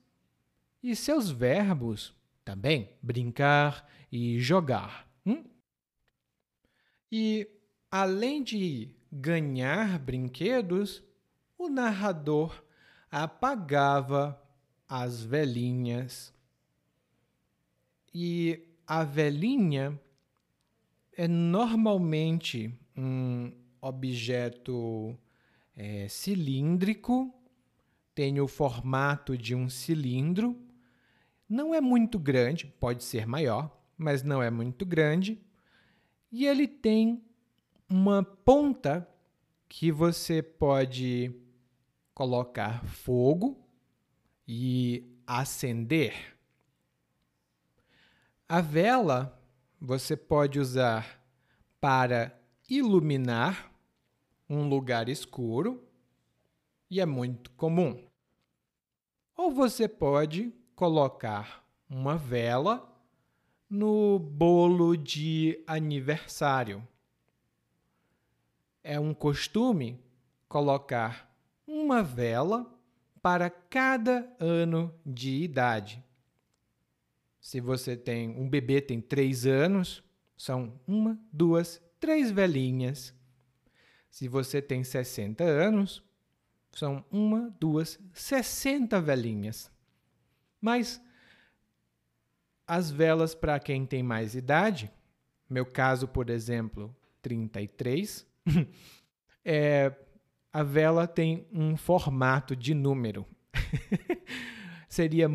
e 0.84 0.94
seus 0.94 1.32
verbos 1.32 2.14
também, 2.44 2.90
brincar 3.02 3.90
e 4.12 4.38
jogar. 4.42 5.10
Hum? 5.26 5.46
E 7.10 7.48
além 7.90 8.44
de 8.44 8.94
ganhar 9.10 10.00
brinquedos, 10.00 11.02
o 11.58 11.70
narrador 11.70 12.62
apagava 13.10 14.38
as 14.86 15.24
velhinhas 15.24 16.34
e 18.14 18.68
a 18.86 19.06
velhinha 19.06 19.98
é 21.14 21.26
normalmente 21.26 22.78
um 22.98 23.50
objeto 23.80 25.18
é, 25.76 26.08
cilíndrico, 26.08 27.34
tem 28.14 28.40
o 28.40 28.48
formato 28.48 29.38
de 29.38 29.56
um 29.56 29.70
cilindro, 29.70 30.60
não 31.48 31.74
é 31.74 31.82
muito 31.82 32.20
grande, 32.20 32.68
pode 32.68 33.04
ser 33.04 33.26
maior, 33.26 33.76
mas 33.98 34.24
não 34.24 34.42
é 34.42 34.50
muito 34.50 34.86
grande, 34.86 35.42
e 36.32 36.46
ele 36.46 36.68
tem 36.68 37.24
uma 37.90 38.24
ponta 38.24 39.08
que 39.68 39.92
você 39.92 40.42
pode 40.42 41.36
colocar 42.14 42.86
fogo 42.86 43.68
e 44.48 45.18
acender. 45.26 46.38
A 48.48 48.62
vela 48.62 49.42
você 49.80 50.16
pode 50.16 50.60
usar 50.60 51.22
para 51.80 52.38
iluminar 52.70 53.71
um 54.52 54.68
lugar 54.68 55.08
escuro 55.08 55.82
e 56.90 57.00
é 57.00 57.06
muito 57.06 57.52
comum. 57.52 58.06
Ou 59.38 59.50
você 59.50 59.88
pode 59.88 60.54
colocar 60.76 61.66
uma 61.90 62.18
vela 62.18 62.86
no 63.70 64.20
bolo 64.20 64.98
de 64.98 65.64
aniversário. 65.66 66.86
É 68.84 69.00
um 69.00 69.14
costume 69.14 70.04
colocar 70.50 71.34
uma 71.66 72.04
vela 72.04 72.70
para 73.22 73.50
cada 73.50 74.30
ano 74.38 74.94
de 75.06 75.44
idade. 75.44 76.04
Se 77.40 77.62
você 77.62 77.96
tem 77.96 78.30
um 78.38 78.50
bebê 78.50 78.82
tem 78.82 79.00
três 79.00 79.46
anos, 79.46 80.04
são 80.36 80.78
uma, 80.86 81.18
duas, 81.32 81.82
três 82.02 82.30
velhinhas. 82.32 83.16
Se 84.12 84.28
você 84.28 84.62
tem 84.62 84.84
60 84.84 85.44
anos, 85.44 86.04
são 86.74 87.04
uma, 87.10 87.50
duas, 87.60 87.98
60 88.14 89.02
velhinhas. 89.02 89.72
Mas 90.60 91.02
as 92.68 92.92
velas 92.92 93.34
para 93.34 93.60
quem 93.60 93.86
tem 93.86 94.04
mais 94.04 94.36
idade, 94.36 94.92
meu 95.50 95.66
caso, 95.66 96.08
por 96.08 96.30
exemplo, 96.30 96.96
33, 97.22 98.28
é, 99.44 99.94
a 100.54 100.62
vela 100.62 101.08
tem 101.08 101.48
um 101.52 101.76
formato 101.76 102.56
de 102.56 102.74
número. 102.74 103.26
Seria, 104.88 105.30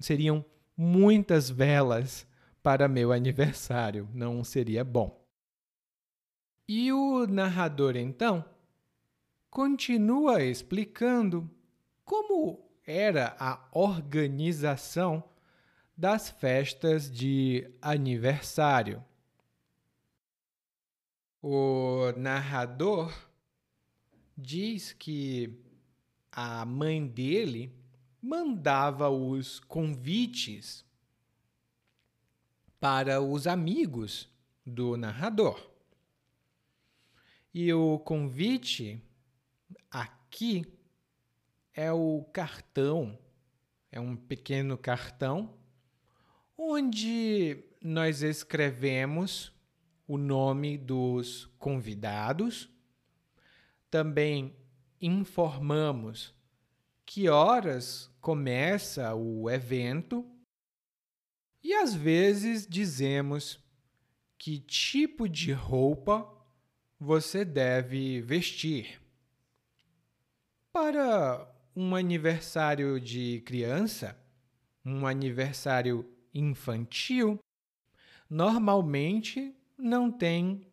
seriam 0.00 0.42
muitas 0.74 1.50
velas 1.50 2.26
para 2.62 2.88
meu 2.88 3.12
aniversário. 3.12 4.08
Não 4.14 4.42
seria 4.42 4.82
bom. 4.82 5.23
E 6.66 6.90
o 6.92 7.26
narrador, 7.26 7.94
então, 7.96 8.44
continua 9.50 10.42
explicando 10.42 11.50
como 12.04 12.64
era 12.86 13.36
a 13.38 13.68
organização 13.70 15.22
das 15.96 16.30
festas 16.30 17.10
de 17.10 17.70
aniversário. 17.80 19.04
O 21.42 22.12
narrador 22.16 23.14
diz 24.36 24.92
que 24.92 25.62
a 26.32 26.64
mãe 26.64 27.06
dele 27.06 27.72
mandava 28.20 29.10
os 29.10 29.60
convites 29.60 30.82
para 32.80 33.20
os 33.20 33.46
amigos 33.46 34.28
do 34.64 34.96
narrador. 34.96 35.73
E 37.54 37.72
o 37.72 38.00
convite 38.00 39.00
aqui 39.88 40.66
é 41.72 41.92
o 41.92 42.24
cartão, 42.32 43.16
é 43.92 44.00
um 44.00 44.16
pequeno 44.16 44.76
cartão 44.76 45.56
onde 46.58 47.64
nós 47.80 48.24
escrevemos 48.24 49.52
o 50.04 50.18
nome 50.18 50.76
dos 50.76 51.44
convidados. 51.56 52.68
Também 53.88 54.56
informamos 55.00 56.34
que 57.06 57.28
horas 57.28 58.10
começa 58.20 59.14
o 59.14 59.48
evento 59.48 60.28
e 61.62 61.72
às 61.72 61.94
vezes 61.94 62.66
dizemos 62.66 63.62
que 64.36 64.58
tipo 64.58 65.28
de 65.28 65.52
roupa 65.52 66.33
você 66.98 67.44
deve 67.44 68.20
vestir. 68.20 69.00
Para 70.72 71.48
um 71.74 71.94
aniversário 71.94 73.00
de 73.00 73.42
criança, 73.46 74.18
um 74.84 75.06
aniversário 75.06 76.08
infantil, 76.32 77.38
normalmente 78.28 79.54
não 79.78 80.10
tem 80.10 80.66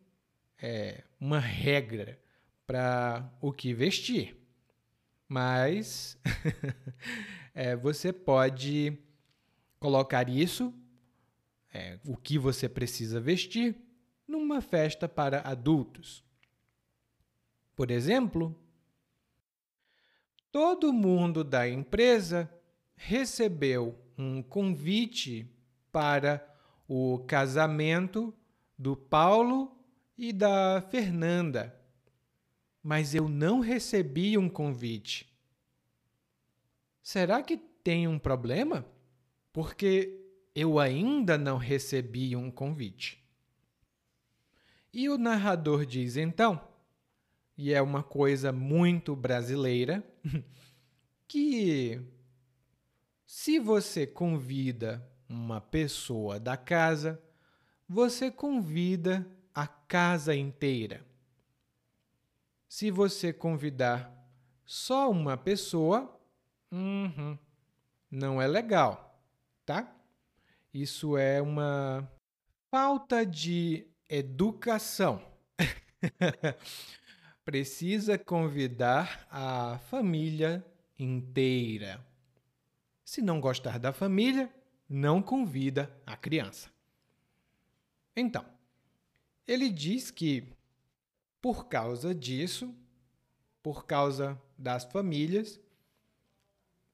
é, 0.60 1.04
uma 1.20 1.38
regra 1.38 2.18
para 2.66 3.30
o 3.40 3.52
que 3.52 3.74
vestir. 3.74 4.36
Mas 5.28 6.18
é, 7.54 7.74
você 7.76 8.12
pode 8.12 8.98
colocar 9.78 10.28
isso, 10.28 10.72
é, 11.72 11.98
o 12.04 12.16
que 12.16 12.38
você 12.38 12.68
precisa 12.68 13.20
vestir, 13.20 13.76
numa 14.32 14.62
festa 14.62 15.06
para 15.06 15.42
adultos. 15.42 16.24
Por 17.76 17.90
exemplo, 17.90 18.58
todo 20.50 20.92
mundo 20.92 21.44
da 21.44 21.68
empresa 21.68 22.50
recebeu 22.96 23.98
um 24.16 24.42
convite 24.42 25.46
para 25.90 26.42
o 26.88 27.18
casamento 27.26 28.34
do 28.78 28.96
Paulo 28.96 29.76
e 30.16 30.32
da 30.32 30.80
Fernanda, 30.90 31.78
mas 32.82 33.14
eu 33.14 33.28
não 33.28 33.60
recebi 33.60 34.38
um 34.38 34.48
convite. 34.48 35.30
Será 37.02 37.42
que 37.42 37.58
tem 37.58 38.08
um 38.08 38.18
problema? 38.18 38.86
Porque 39.52 40.18
eu 40.54 40.78
ainda 40.78 41.36
não 41.36 41.58
recebi 41.58 42.34
um 42.34 42.50
convite. 42.50 43.21
E 44.92 45.08
o 45.08 45.16
narrador 45.16 45.86
diz 45.86 46.16
então, 46.16 46.60
e 47.56 47.72
é 47.72 47.80
uma 47.80 48.02
coisa 48.02 48.52
muito 48.52 49.16
brasileira, 49.16 50.04
que 51.26 52.00
se 53.24 53.58
você 53.58 54.06
convida 54.06 55.02
uma 55.28 55.60
pessoa 55.60 56.38
da 56.38 56.56
casa, 56.56 57.22
você 57.88 58.30
convida 58.30 59.26
a 59.54 59.66
casa 59.66 60.34
inteira. 60.34 61.04
Se 62.68 62.90
você 62.90 63.32
convidar 63.32 64.12
só 64.64 65.10
uma 65.10 65.36
pessoa, 65.36 66.20
uhum, 66.70 67.38
não 68.10 68.40
é 68.40 68.46
legal, 68.46 69.22
tá? 69.64 69.94
Isso 70.72 71.16
é 71.16 71.40
uma 71.40 72.10
falta 72.70 73.24
de 73.24 73.86
educação. 74.12 75.22
Precisa 77.44 78.18
convidar 78.18 79.26
a 79.30 79.78
família 79.90 80.64
inteira. 80.98 82.04
Se 83.04 83.22
não 83.22 83.40
gostar 83.40 83.78
da 83.78 83.92
família, 83.92 84.52
não 84.88 85.22
convida 85.22 85.90
a 86.06 86.14
criança. 86.14 86.70
Então, 88.14 88.44
ele 89.48 89.70
diz 89.70 90.10
que 90.10 90.52
por 91.40 91.66
causa 91.66 92.14
disso, 92.14 92.72
por 93.62 93.86
causa 93.86 94.40
das 94.58 94.84
famílias, 94.84 95.58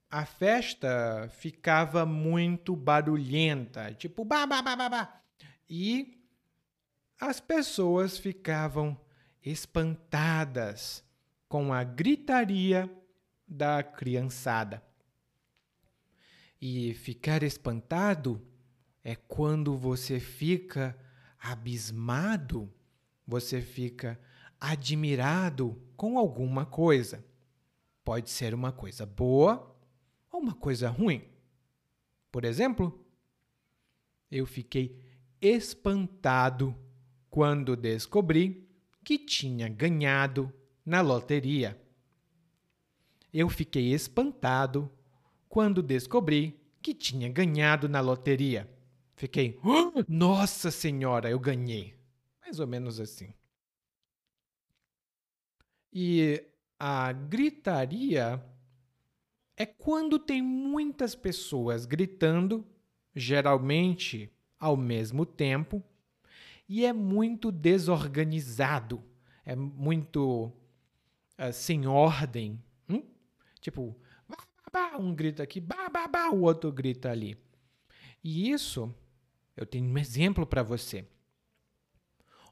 a 0.09 0.25
festa 0.25 1.29
ficava 1.31 2.07
muito 2.07 2.75
barulhenta, 2.77 3.93
tipo 3.93 4.25
ba 4.25 4.47
ba 4.47 4.63
ba 4.63 4.77
ba 4.77 4.89
ba. 4.89 5.23
E 5.69 6.18
as 7.21 7.41
pessoas 7.41 8.17
ficavam 8.17 8.99
espantadas 9.45 11.05
com 11.49 11.73
a 11.73 11.83
gritaria 11.83 12.91
da 13.47 13.83
criançada. 13.83 14.83
E 16.61 16.95
ficar 16.95 17.43
espantado 17.43 18.41
é 19.03 19.15
quando 19.15 19.77
você 19.77 20.21
fica 20.21 20.99
abismado, 21.39 22.73
você 23.27 23.61
fica 23.61 24.21
admirado 24.61 25.81
com 25.97 26.19
alguma 26.19 26.67
coisa. 26.67 27.25
Pode 28.05 28.31
ser 28.31 28.55
uma 28.55 28.73
coisa 28.73 29.07
boa 29.07 29.77
ou 30.31 30.41
uma 30.41 30.55
coisa 30.55 30.89
ruim. 30.89 31.23
Por 32.31 32.45
exemplo, 32.45 33.05
eu 34.31 34.47
fiquei 34.47 35.01
espantado 35.41 36.77
quando 37.31 37.77
descobri 37.77 38.69
que 39.05 39.19
tinha 39.19 39.69
ganhado 39.69 40.53
na 40.85 41.01
loteria. 41.01 41.81
Eu 43.33 43.49
fiquei 43.49 43.93
espantado 43.93 44.91
quando 45.49 45.83
descobri 45.83 46.61
que 46.81 46.95
tinha 46.95 47.29
ganhado 47.29 47.89
na 47.89 48.01
loteria. 48.01 48.69
Fiquei, 49.17 49.59
nossa 50.07 50.71
senhora, 50.71 51.29
eu 51.29 51.39
ganhei. 51.39 51.95
Mais 52.41 52.61
ou 52.61 52.67
menos 52.67 53.01
assim. 53.01 53.35
E 55.93 56.45
a 56.79 57.13
gritaria 57.13 58.43
é 59.57 59.67
quando 59.67 60.19
tem 60.19 60.41
muitas 60.41 61.15
pessoas 61.15 61.85
gritando, 61.85 62.65
geralmente 63.15 64.33
ao 64.59 64.77
mesmo 64.77 65.27
tempo, 65.27 65.83
e 66.69 66.85
é 66.85 66.93
muito 66.93 67.51
desorganizado, 67.51 69.03
é 69.45 69.57
muito 69.57 70.53
uh, 71.39 71.53
sem 71.53 71.87
ordem. 71.87 72.63
Hum? 72.89 73.03
Tipo, 73.61 73.97
um 74.99 75.15
grita 75.15 75.43
aqui, 75.43 75.63
o 76.33 76.41
outro 76.41 76.71
grita 76.73 77.11
ali. 77.11 77.37
E 78.23 78.51
isso, 78.51 78.95
eu 79.57 79.65
tenho 79.65 79.87
um 79.87 79.99
exemplo 79.99 80.47
para 80.47 80.63
você. 80.63 81.07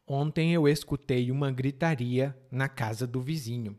Ontem 0.06 0.52
eu 0.54 0.68
escutei 0.68 1.30
uma 1.30 1.50
gritaria 1.50 2.36
na 2.50 2.68
casa 2.68 3.06
do 3.06 3.20
vizinho. 3.20 3.76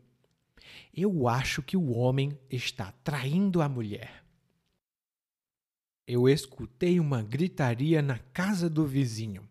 Eu 0.94 1.26
acho 1.26 1.62
que 1.62 1.76
o 1.76 1.90
homem 1.90 2.38
está 2.50 2.92
traindo 3.02 3.62
a 3.62 3.68
mulher. 3.68 4.24
Eu 6.06 6.28
escutei 6.28 7.00
uma 7.00 7.22
gritaria 7.22 8.02
na 8.02 8.18
casa 8.18 8.68
do 8.68 8.86
vizinho. 8.86 9.48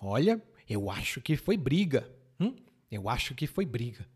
Olha, 0.00 0.42
eu 0.68 0.90
acho 0.90 1.20
que 1.20 1.36
foi 1.36 1.56
briga. 1.56 2.10
Hum? 2.38 2.56
Eu 2.90 3.08
acho 3.08 3.34
que 3.34 3.46
foi 3.46 3.66
briga. 3.66 4.08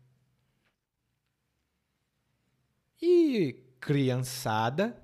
E 3.01 3.63
criançada 3.79 4.99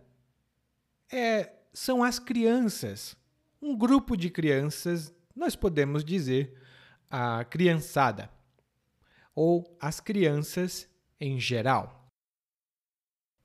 é, 1.12 1.54
são 1.72 2.04
as 2.04 2.17
crianças. 2.17 3.15
Um 3.62 3.78
grupo 3.78 4.17
de 4.17 4.30
crianças, 4.30 5.13
nós 5.36 5.56
podemos 5.56 6.04
dizer 6.04 6.60
a 7.10 7.44
criançada 7.46 8.32
ou 9.36 9.78
as 9.80 10.00
crianças 10.00 10.89
em 11.20 11.39
geral. 11.39 12.10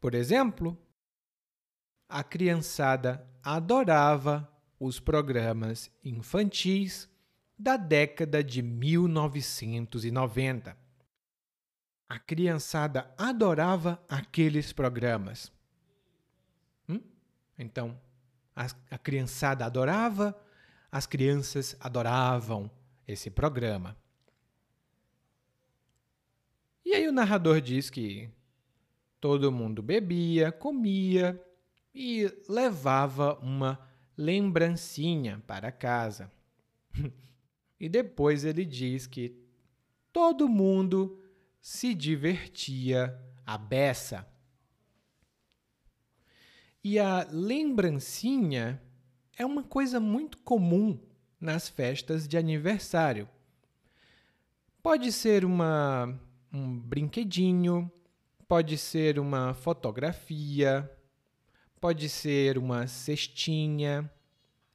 Por 0.01 0.14
exemplo, 0.14 0.79
a 2.09 2.22
criançada 2.22 3.29
adorava 3.42 4.51
os 4.79 4.99
programas 5.01 5.90
infantis 6.05 7.09
da 7.58 7.76
década 7.76 8.44
de 8.44 8.62
1990. 8.62 10.76
a 12.08 12.20
criançada 12.20 13.12
adorava 13.18 14.00
aqueles 14.08 14.72
programas. 14.72 15.50
Hum? 16.88 17.00
Então, 17.58 18.00
a, 18.54 18.68
a 18.92 18.98
criançada 18.98 19.66
adorava, 19.66 20.40
as 20.90 21.04
crianças 21.04 21.76
adoravam 21.80 22.70
esse 23.08 23.28
programa. 23.28 23.96
E 26.84 26.94
aí 26.94 27.08
o 27.08 27.12
narrador 27.12 27.60
diz 27.60 27.90
que 27.90 28.30
todo 29.20 29.50
mundo 29.50 29.82
bebia, 29.82 30.52
comia 30.52 31.42
e 31.92 32.32
levava 32.48 33.34
uma 33.40 33.80
lembrancinha 34.16 35.42
para 35.46 35.72
casa. 35.72 36.30
e 37.78 37.88
depois 37.88 38.44
ele 38.44 38.64
diz 38.64 39.06
que 39.06 39.36
todo 40.12 40.48
mundo 40.48 41.22
se 41.60 41.94
divertia 41.94 43.18
à 43.44 43.58
beça. 43.58 44.26
E 46.82 46.98
a 46.98 47.26
lembrancinha 47.30 48.82
é 49.36 49.44
uma 49.44 49.62
coisa 49.62 50.00
muito 50.00 50.38
comum 50.38 50.98
nas 51.40 51.68
festas 51.68 52.26
de 52.26 52.38
aniversário. 52.38 53.28
Pode 54.82 55.12
ser 55.12 55.44
uma, 55.44 56.18
um 56.52 56.78
brinquedinho, 56.78 57.90
pode 58.48 58.78
ser 58.78 59.18
uma 59.18 59.52
fotografia, 59.52 60.90
pode 61.80 62.08
ser 62.08 62.56
uma 62.56 62.86
cestinha. 62.86 64.10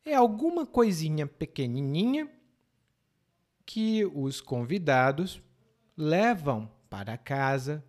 É 0.05 0.13
alguma 0.13 0.65
coisinha 0.65 1.25
pequenininha 1.25 2.29
que 3.73 4.05
os 4.05 4.41
convidados 4.41 5.41
levam 5.95 6.69
para 6.89 7.17
casa 7.17 7.81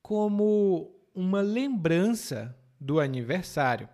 como 0.00 0.98
uma 1.14 1.42
lembrança 1.42 2.58
do 2.80 2.98
aniversário. 2.98 3.86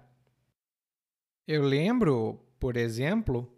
Eu 1.48 1.64
lembro, 1.64 2.40
por 2.60 2.76
exemplo, 2.76 3.52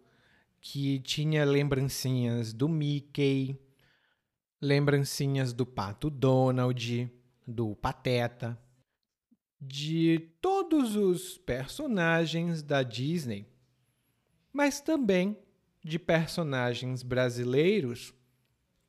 que 0.59 0.99
tinha 1.01 1.45
lembrancinhas 1.45 2.53
do 2.53 2.67
Mickey, 2.67 3.61
lembrancinhas 4.59 5.53
do 5.53 5.63
Pato 5.63 6.09
Donald, 6.09 7.11
do 7.45 7.75
Pateta, 7.75 8.59
de 9.61 10.27
todos 10.41 10.95
os 10.95 11.37
personagens 11.37 12.63
da 12.63 12.81
Disney, 12.81 13.45
mas 14.51 14.81
também 14.81 15.37
de 15.87 15.97
personagens 15.97 17.01
brasileiros 17.01 18.13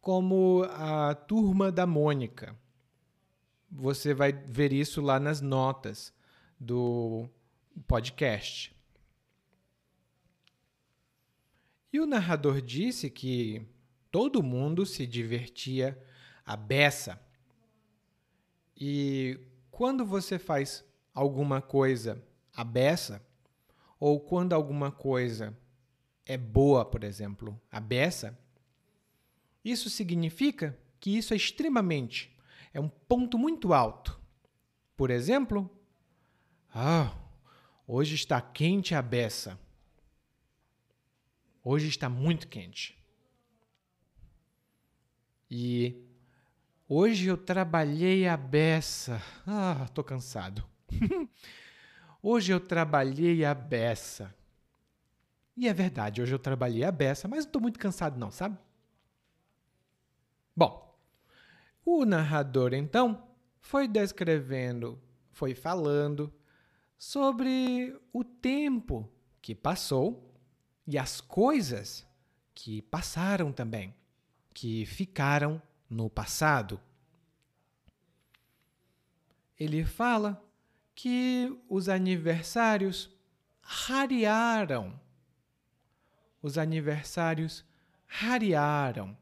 como 0.01 0.65
a 0.71 1.15
Turma 1.15 1.71
da 1.71 1.87
Mônica. 1.87 2.59
Você 3.71 4.13
vai 4.13 4.33
ver 4.33 4.73
isso 4.73 5.01
lá 5.01 5.21
nas 5.21 5.41
notas 5.41 6.13
do 6.59 7.29
podcast. 7.87 8.75
E 11.93 12.01
o 12.01 12.07
narrador 12.07 12.61
disse 12.61 13.09
que 13.09 13.67
todo 14.11 14.43
mundo 14.43 14.85
se 14.85 15.07
divertia 15.07 15.97
à 16.45 16.57
beça. 16.57 17.21
E 18.77 19.39
quando 19.71 20.05
você 20.05 20.39
faz 20.39 20.85
alguma 21.15 21.63
coisa 21.63 22.23
à 22.55 22.65
beça, 22.65 23.25
ou 24.01 24.21
quando 24.21 24.53
alguma 24.53 24.91
coisa 24.91 25.57
é 26.29 26.37
boa, 26.37 26.85
por 26.85 27.03
exemplo, 27.03 27.59
à 27.73 27.81
beça, 27.81 28.39
isso 29.65 29.89
significa 29.89 30.79
que 31.01 31.17
isso 31.17 31.33
é 31.33 31.37
extremamente, 31.37 32.37
é 32.73 32.79
um 32.79 32.89
ponto 32.89 33.39
muito 33.39 33.73
alto. 33.73 34.21
Por 34.95 35.11
exemplo, 35.11 35.71
ah, 36.75 37.17
hoje 37.87 38.15
está 38.15 38.41
quente 38.41 38.95
a 38.95 39.01
beça. 39.01 39.59
Hoje 41.65 41.89
está 41.89 42.09
muito 42.09 42.47
quente. 42.49 42.99
E 45.51 46.05
hoje 46.89 47.27
eu 47.27 47.37
trabalhei 47.37 48.29
a 48.29 48.37
beça. 48.37 49.23
Ah, 49.47 49.89
tô 49.95 50.05
cansado. 50.05 50.65
hoje 52.23 52.53
eu 52.53 52.61
trabalhei 52.61 53.45
a 53.45 53.55
beça. 53.55 54.35
E 55.59 55.67
é 55.67 55.75
verdade, 55.75 56.23
hoje 56.23 56.33
eu 56.33 56.39
trabalhei 56.39 56.85
a 56.85 56.93
beça, 56.93 57.27
mas 57.27 57.45
não 57.45 57.49
estou 57.49 57.61
muito 57.61 57.81
cansado 57.81 58.17
não, 58.17 58.31
sabe? 58.31 58.57
Bom, 60.55 60.97
o 61.85 62.05
narrador 62.05 62.73
então 62.73 63.27
foi 63.59 63.89
descrevendo, 63.89 65.03
foi 65.33 65.57
falando 65.57 66.33
sobre 66.97 68.01
o 68.13 68.23
tempo 68.23 69.11
que 69.43 69.53
passou 69.53 70.33
e 70.87 70.97
as 70.97 71.21
coisas 71.21 72.07
que 72.55 72.81
passaram 72.83 73.51
também, 73.51 73.93
que 74.55 74.87
ficaram 74.87 75.61
no 75.91 76.09
passado. 76.09 76.81
Ele 79.59 79.85
fala 79.85 80.41
que 80.95 81.53
os 81.69 81.89
aniversários 81.89 83.11
rarearam. 83.61 85.08
Os 86.49 86.57
aniversários 86.57 87.63
rarearam, 88.07 89.15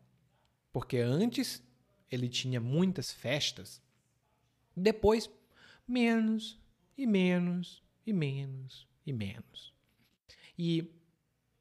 porque 0.72 0.98
antes 0.98 1.60
ele 2.08 2.28
tinha 2.28 2.60
muitas 2.60 3.10
festas, 3.10 3.82
depois 4.76 5.28
menos 5.88 6.56
e 6.96 7.04
menos 7.04 7.82
e 8.06 8.12
menos 8.12 8.86
e 9.04 9.12
menos. 9.12 9.74
E 10.56 10.88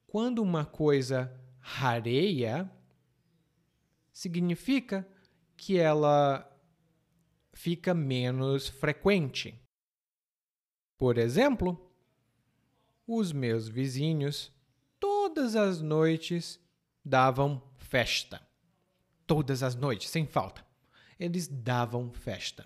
quando 0.06 0.43
uma 0.43 0.67
coisa 0.67 1.36
rareia, 1.58 2.71
significa 4.13 5.04
que 5.58 5.80
ela 5.80 6.47
fica 7.54 7.91
menos 7.91 8.69
frequente. 8.69 9.60
Por 10.95 11.17
exemplo, 11.17 11.91
os 13.08 13.32
meus 13.32 13.67
vizinhos 13.67 14.54
todas 15.36 15.58
as 15.58 15.82
noites 15.82 16.58
davam 17.04 17.62
festa. 17.78 18.41
Todas 19.28 19.62
as 19.63 19.76
noites, 19.76 20.10
sem 20.10 20.26
falta. 20.26 20.65
Eles 21.19 21.45
davam 21.45 22.10
festa. 22.13 22.65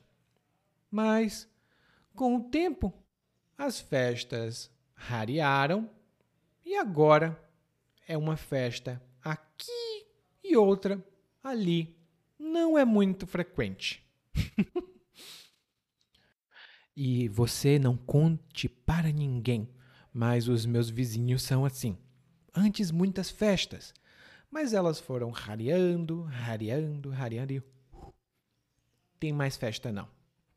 Mas, 0.91 1.49
com 2.15 2.35
o 2.35 2.43
tempo, 2.43 2.93
as 3.57 3.79
festas 3.79 4.71
rarearam 4.93 5.89
e 6.63 6.75
agora 6.75 7.43
é 8.07 8.15
uma 8.15 8.37
festa 8.37 9.01
aqui 9.23 10.05
e 10.43 10.55
outra 10.55 11.03
ali. 11.43 11.97
Não 12.37 12.77
é 12.77 12.85
muito 12.85 13.25
frequente. 13.25 14.07
e 16.95 17.27
você 17.29 17.79
não 17.79 17.97
conte 17.97 18.69
para 18.69 19.11
ninguém, 19.11 19.67
mas 20.13 20.47
os 20.47 20.67
meus 20.67 20.91
vizinhos 20.91 21.41
são 21.41 21.65
assim. 21.65 21.97
Antes 22.55 22.91
muitas 22.91 23.29
festas, 23.29 23.93
mas 24.49 24.73
elas 24.73 24.99
foram 24.99 25.29
rareando, 25.29 26.23
rareando, 26.23 27.09
rareando 27.09 27.53
e 27.53 27.63
tem 29.19 29.33
mais 29.33 29.57
festa 29.57 29.91
não. 29.91 30.07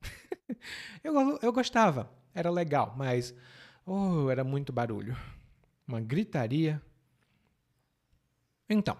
eu, 1.04 1.38
eu 1.42 1.52
gostava, 1.52 2.10
era 2.34 2.50
legal, 2.50 2.94
mas 2.96 3.34
oh, 3.84 4.30
era 4.30 4.44
muito 4.44 4.72
barulho 4.72 5.16
uma 5.86 6.00
gritaria. 6.00 6.80
Então, 8.68 8.96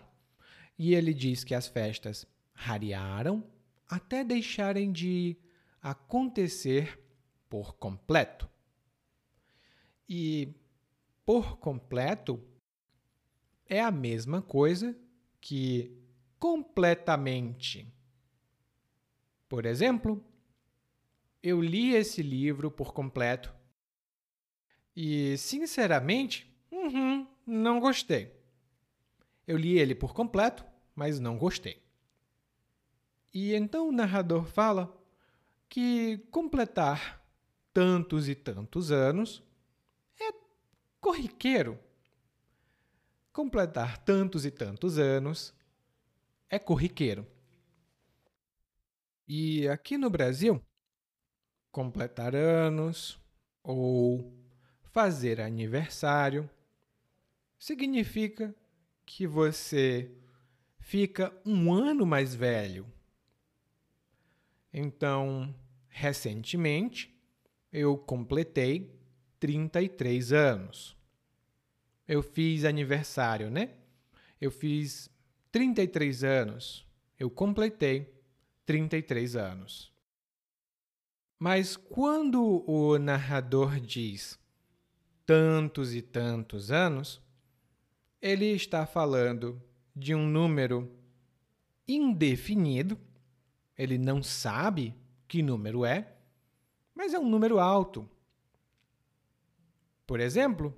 e 0.78 0.94
ele 0.94 1.14
diz 1.14 1.44
que 1.44 1.54
as 1.54 1.66
festas 1.66 2.26
rarearam 2.52 3.44
até 3.88 4.22
deixarem 4.22 4.92
de 4.92 5.36
acontecer 5.80 7.00
por 7.48 7.74
completo. 7.76 8.48
E 10.08 10.54
por 11.24 11.56
completo 11.58 12.42
é 13.72 13.80
a 13.80 13.90
mesma 13.90 14.42
coisa 14.42 14.96
que 15.40 15.96
completamente. 16.38 17.86
Por 19.48 19.66
exemplo, 19.66 20.24
eu 21.42 21.60
li 21.60 21.94
esse 21.94 22.22
livro 22.22 22.70
por 22.70 22.92
completo 22.92 23.54
e, 24.94 25.36
sinceramente, 25.36 26.52
Uhum, 26.72 27.26
não 27.46 27.78
gostei. 27.78 28.34
Eu 29.46 29.58
li 29.58 29.78
ele 29.78 29.94
por 29.94 30.14
completo, 30.14 30.64
mas 30.94 31.20
não 31.20 31.36
gostei. 31.36 31.82
E 33.32 33.54
então 33.54 33.88
o 33.88 33.92
narrador 33.92 34.46
fala 34.46 34.98
que 35.68 36.18
completar 36.30 37.22
tantos 37.72 38.28
e 38.28 38.34
tantos 38.34 38.90
anos 38.90 39.42
é 40.18 40.32
corriqueiro. 40.98 41.78
Completar 43.32 43.96
tantos 43.98 44.44
e 44.44 44.50
tantos 44.50 44.98
anos 44.98 45.54
é 46.50 46.58
corriqueiro. 46.58 47.26
E 49.26 49.66
aqui 49.68 49.96
no 49.96 50.10
Brasil, 50.10 50.62
completar 51.70 52.34
anos 52.36 53.18
ou 53.62 54.30
fazer 54.82 55.40
aniversário 55.40 56.50
significa 57.58 58.54
que 59.06 59.26
você 59.26 60.10
fica 60.78 61.32
um 61.46 61.72
ano 61.72 62.04
mais 62.04 62.34
velho. 62.34 62.86
Então, 64.70 65.54
recentemente, 65.88 67.14
eu 67.72 67.96
completei 67.96 68.94
33 69.40 70.32
anos. 70.32 71.01
Eu 72.12 72.22
fiz 72.22 72.66
aniversário, 72.66 73.50
né? 73.50 73.70
Eu 74.38 74.50
fiz 74.50 75.08
33 75.50 76.22
anos. 76.22 76.86
Eu 77.18 77.30
completei 77.30 78.14
33 78.66 79.34
anos. 79.34 79.90
Mas 81.38 81.74
quando 81.74 82.62
o 82.70 82.98
narrador 82.98 83.80
diz 83.80 84.38
tantos 85.24 85.94
e 85.94 86.02
tantos 86.02 86.70
anos, 86.70 87.18
ele 88.20 88.44
está 88.44 88.84
falando 88.84 89.62
de 89.96 90.14
um 90.14 90.26
número 90.26 90.94
indefinido, 91.88 93.00
ele 93.74 93.96
não 93.96 94.22
sabe 94.22 94.94
que 95.26 95.42
número 95.42 95.82
é, 95.82 96.14
mas 96.94 97.14
é 97.14 97.18
um 97.18 97.30
número 97.30 97.58
alto. 97.58 98.06
Por 100.06 100.20
exemplo, 100.20 100.76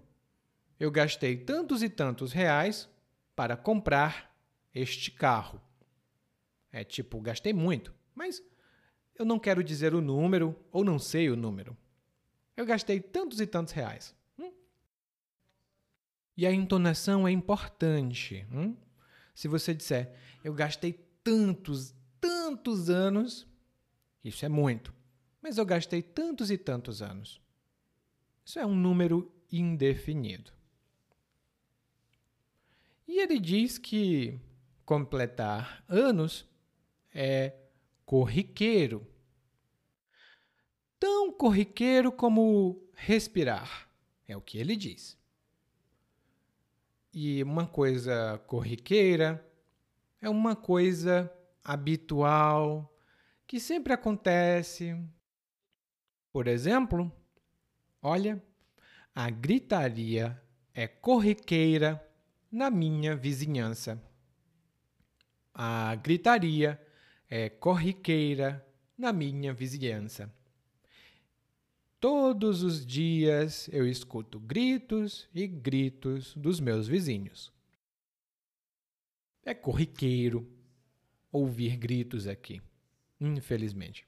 eu 0.78 0.90
gastei 0.90 1.36
tantos 1.36 1.82
e 1.82 1.88
tantos 1.88 2.32
reais 2.32 2.88
para 3.34 3.56
comprar 3.56 4.34
este 4.74 5.10
carro. 5.10 5.60
É 6.72 6.82
tipo, 6.82 7.20
gastei 7.20 7.52
muito, 7.52 7.94
mas 8.14 8.42
eu 9.14 9.24
não 9.24 9.38
quero 9.38 9.62
dizer 9.62 9.94
o 9.94 10.00
número 10.00 10.56
ou 10.72 10.84
não 10.84 10.98
sei 10.98 11.30
o 11.30 11.36
número. 11.36 11.76
Eu 12.56 12.66
gastei 12.66 13.00
tantos 13.00 13.40
e 13.40 13.46
tantos 13.46 13.72
reais. 13.72 14.14
Hum? 14.38 14.52
E 16.36 16.46
a 16.46 16.52
entonação 16.52 17.26
é 17.26 17.30
importante. 17.30 18.46
Hum? 18.52 18.76
Se 19.34 19.48
você 19.48 19.74
disser, 19.74 20.14
eu 20.42 20.52
gastei 20.52 20.92
tantos, 21.22 21.94
tantos 22.20 22.90
anos, 22.90 23.46
isso 24.22 24.44
é 24.44 24.48
muito. 24.48 24.92
Mas 25.40 25.58
eu 25.58 25.66
gastei 25.66 26.02
tantos 26.02 26.50
e 26.50 26.58
tantos 26.58 27.02
anos. 27.02 27.40
Isso 28.44 28.58
é 28.58 28.66
um 28.66 28.74
número 28.74 29.32
indefinido. 29.50 30.52
E 33.06 33.20
ele 33.20 33.38
diz 33.38 33.78
que 33.78 34.40
completar 34.84 35.84
anos 35.88 36.48
é 37.12 37.54
corriqueiro. 38.04 39.06
Tão 40.98 41.32
corriqueiro 41.32 42.10
como 42.10 42.82
respirar, 42.94 43.88
é 44.26 44.36
o 44.36 44.40
que 44.40 44.58
ele 44.58 44.76
diz. 44.76 45.18
E 47.12 47.42
uma 47.42 47.66
coisa 47.66 48.42
corriqueira 48.46 49.46
é 50.20 50.28
uma 50.28 50.56
coisa 50.56 51.30
habitual 51.62 52.92
que 53.46 53.60
sempre 53.60 53.92
acontece. 53.92 54.98
Por 56.32 56.48
exemplo, 56.48 57.12
olha, 58.02 58.42
a 59.14 59.30
gritaria 59.30 60.42
é 60.72 60.88
corriqueira 60.88 62.02
na 62.54 62.70
minha 62.70 63.16
vizinhança. 63.16 64.00
A 65.52 65.92
gritaria 65.96 66.80
é 67.28 67.48
corriqueira 67.48 68.64
na 68.96 69.12
minha 69.12 69.52
vizinhança. 69.52 70.32
Todos 71.98 72.62
os 72.62 72.86
dias 72.86 73.68
eu 73.72 73.84
escuto 73.88 74.38
gritos 74.38 75.28
e 75.34 75.48
gritos 75.48 76.32
dos 76.36 76.60
meus 76.60 76.86
vizinhos. 76.86 77.52
É 79.44 79.52
corriqueiro 79.52 80.48
ouvir 81.32 81.76
gritos 81.76 82.28
aqui, 82.28 82.62
infelizmente. 83.20 84.06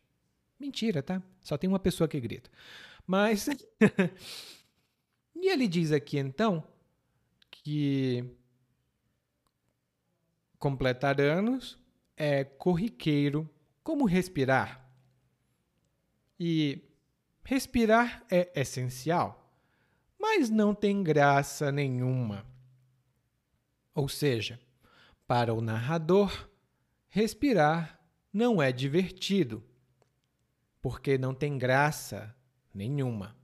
Mentira, 0.57 1.03
tá? 1.03 1.21
Só 1.41 1.59
tem 1.59 1.69
uma 1.69 1.81
pessoa 1.81 2.07
que 2.07 2.21
grita. 2.21 2.49
Mas. 3.05 3.49
e 5.35 5.51
ele 5.51 5.67
diz 5.67 5.91
aqui 5.91 6.17
então 6.17 6.65
que 7.67 8.23
completar 10.57 11.21
anos 11.21 11.77
é 12.17 12.45
corriqueiro 12.45 13.51
como 13.83 14.05
respirar. 14.05 14.89
E 16.39 16.89
respirar 17.43 18.25
é 18.31 18.53
essencial, 18.55 19.53
mas 20.17 20.49
não 20.49 20.77
tem 20.77 21.03
graça 21.03 21.73
nenhuma. 21.73 22.47
Ou 23.93 24.09
seja, 24.09 24.61
para 25.27 25.53
o 25.53 25.61
narrador, 25.61 26.49
respirar 27.09 28.01
não 28.33 28.63
é 28.63 28.71
divertido, 28.71 29.61
porque 30.81 31.19
não 31.19 31.35
tem 31.35 31.59
graça 31.59 32.33
nenhuma. 32.73 33.37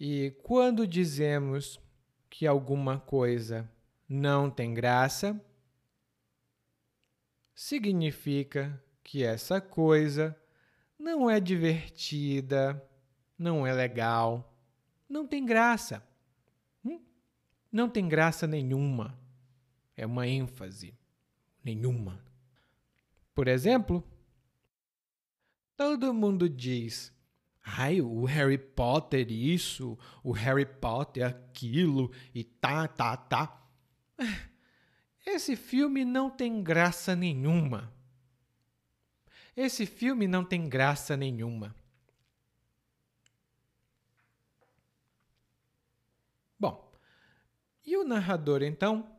E 0.00 0.32
quando 0.42 0.84
dizemos 0.84 1.78
que 2.36 2.48
alguma 2.48 2.98
coisa 2.98 3.70
não 4.08 4.50
tem 4.50 4.74
graça, 4.74 5.40
significa 7.54 8.82
que 9.04 9.22
essa 9.22 9.60
coisa 9.60 10.36
não 10.98 11.30
é 11.30 11.38
divertida, 11.38 12.84
não 13.38 13.64
é 13.64 13.72
legal, 13.72 14.52
não 15.08 15.24
tem 15.24 15.46
graça. 15.46 16.04
Hum? 16.84 17.00
Não 17.70 17.88
tem 17.88 18.08
graça 18.08 18.48
nenhuma. 18.48 19.16
É 19.96 20.04
uma 20.04 20.26
ênfase. 20.26 20.92
Nenhuma. 21.62 22.20
Por 23.32 23.46
exemplo, 23.46 24.02
todo 25.76 26.12
mundo 26.12 26.48
diz: 26.48 27.12
ai, 27.64 28.02
o 28.02 28.24
Harry 28.26 28.58
Potter 28.58 29.32
isso, 29.32 29.98
o 30.22 30.32
Harry 30.32 30.66
Potter 30.66 31.26
aquilo, 31.26 32.12
e 32.34 32.44
tá, 32.44 32.86
tá, 32.86 33.16
tá. 33.16 33.62
Esse 35.24 35.56
filme 35.56 36.04
não 36.04 36.28
tem 36.28 36.62
graça 36.62 37.16
nenhuma. 37.16 37.90
Esse 39.56 39.86
filme 39.86 40.28
não 40.28 40.44
tem 40.44 40.68
graça 40.68 41.16
nenhuma. 41.16 41.74
Bom, 46.58 46.92
e 47.86 47.96
o 47.96 48.04
narrador 48.04 48.62
então 48.62 49.10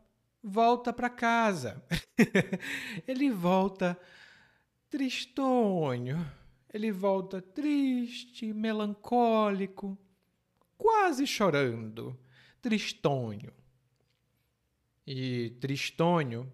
volta 0.43 0.93
para 0.93 1.09
casa. 1.09 1.83
ele 3.07 3.31
volta 3.31 3.99
tristonho, 4.89 6.29
ele 6.75 6.91
volta 6.91 7.41
triste, 7.41 8.51
melancólico, 8.51 9.97
quase 10.77 11.25
chorando, 11.25 12.19
tristonho. 12.61 13.53
E 15.07 15.51
tristonho 15.61 16.51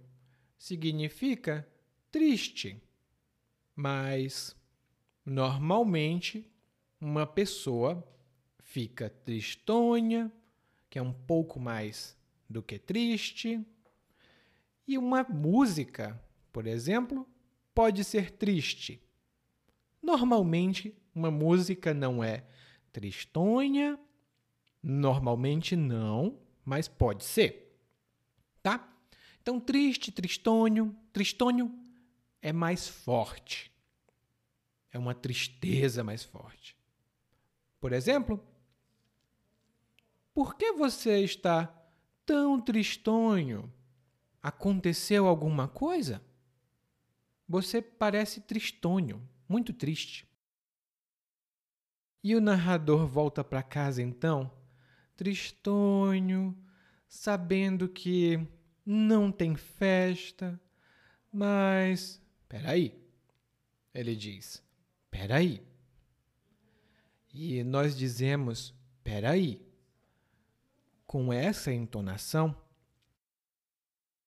significa 0.59 1.67
triste. 2.11 2.79
Mas 3.75 4.55
normalmente 5.25 6.47
uma 6.99 7.25
pessoa 7.25 8.07
fica 8.59 9.09
tristonha, 9.09 10.31
que 10.87 10.99
é 10.99 11.01
um 11.01 11.13
pouco 11.13 11.59
mais 11.59 12.15
do 12.47 12.61
que 12.61 12.77
triste, 12.77 13.59
e 14.87 14.99
uma 14.99 15.23
música, 15.23 16.21
por 16.53 16.67
exemplo, 16.67 17.27
pode 17.73 18.03
ser 18.03 18.29
triste. 18.29 19.01
Normalmente, 20.01 20.95
uma 21.13 21.29
música 21.31 21.93
não 21.93 22.23
é 22.23 22.45
tristonha, 22.91 23.99
normalmente 24.81 25.75
não, 25.75 26.39
mas 26.65 26.87
pode 26.87 27.23
ser 27.23 27.71
tá? 28.61 28.87
Então, 29.41 29.59
triste, 29.59 30.11
tristonho, 30.11 30.95
tristonho 31.11 31.73
é 32.41 32.53
mais 32.53 32.87
forte. 32.87 33.71
É 34.91 34.99
uma 34.99 35.15
tristeza 35.15 36.03
mais 36.03 36.23
forte. 36.23 36.77
Por 37.79 37.93
exemplo, 37.93 38.43
por 40.33 40.55
que 40.55 40.71
você 40.73 41.19
está 41.23 41.73
tão 42.25 42.59
tristonho? 42.59 43.71
Aconteceu 44.43 45.27
alguma 45.27 45.67
coisa? 45.67 46.21
Você 47.47 47.81
parece 47.81 48.41
tristonho, 48.41 49.27
muito 49.51 49.73
triste. 49.73 50.25
E 52.23 52.35
o 52.35 52.41
narrador 52.41 53.05
volta 53.05 53.43
para 53.43 53.61
casa 53.61 54.01
então, 54.01 54.51
tristonho, 55.15 56.57
sabendo 57.07 57.89
que 57.89 58.47
não 58.85 59.31
tem 59.31 59.55
festa, 59.55 60.59
mas. 61.31 62.21
Peraí, 62.47 62.97
ele 63.93 64.15
diz: 64.15 64.63
Peraí. 65.09 65.61
E 67.33 67.63
nós 67.63 67.97
dizemos: 67.97 68.73
Peraí. 69.03 69.69
Com 71.05 71.33
essa 71.33 71.73
entonação, 71.73 72.55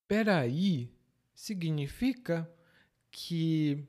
peraí 0.07 0.95
significa 1.35 2.47
que 3.11 3.89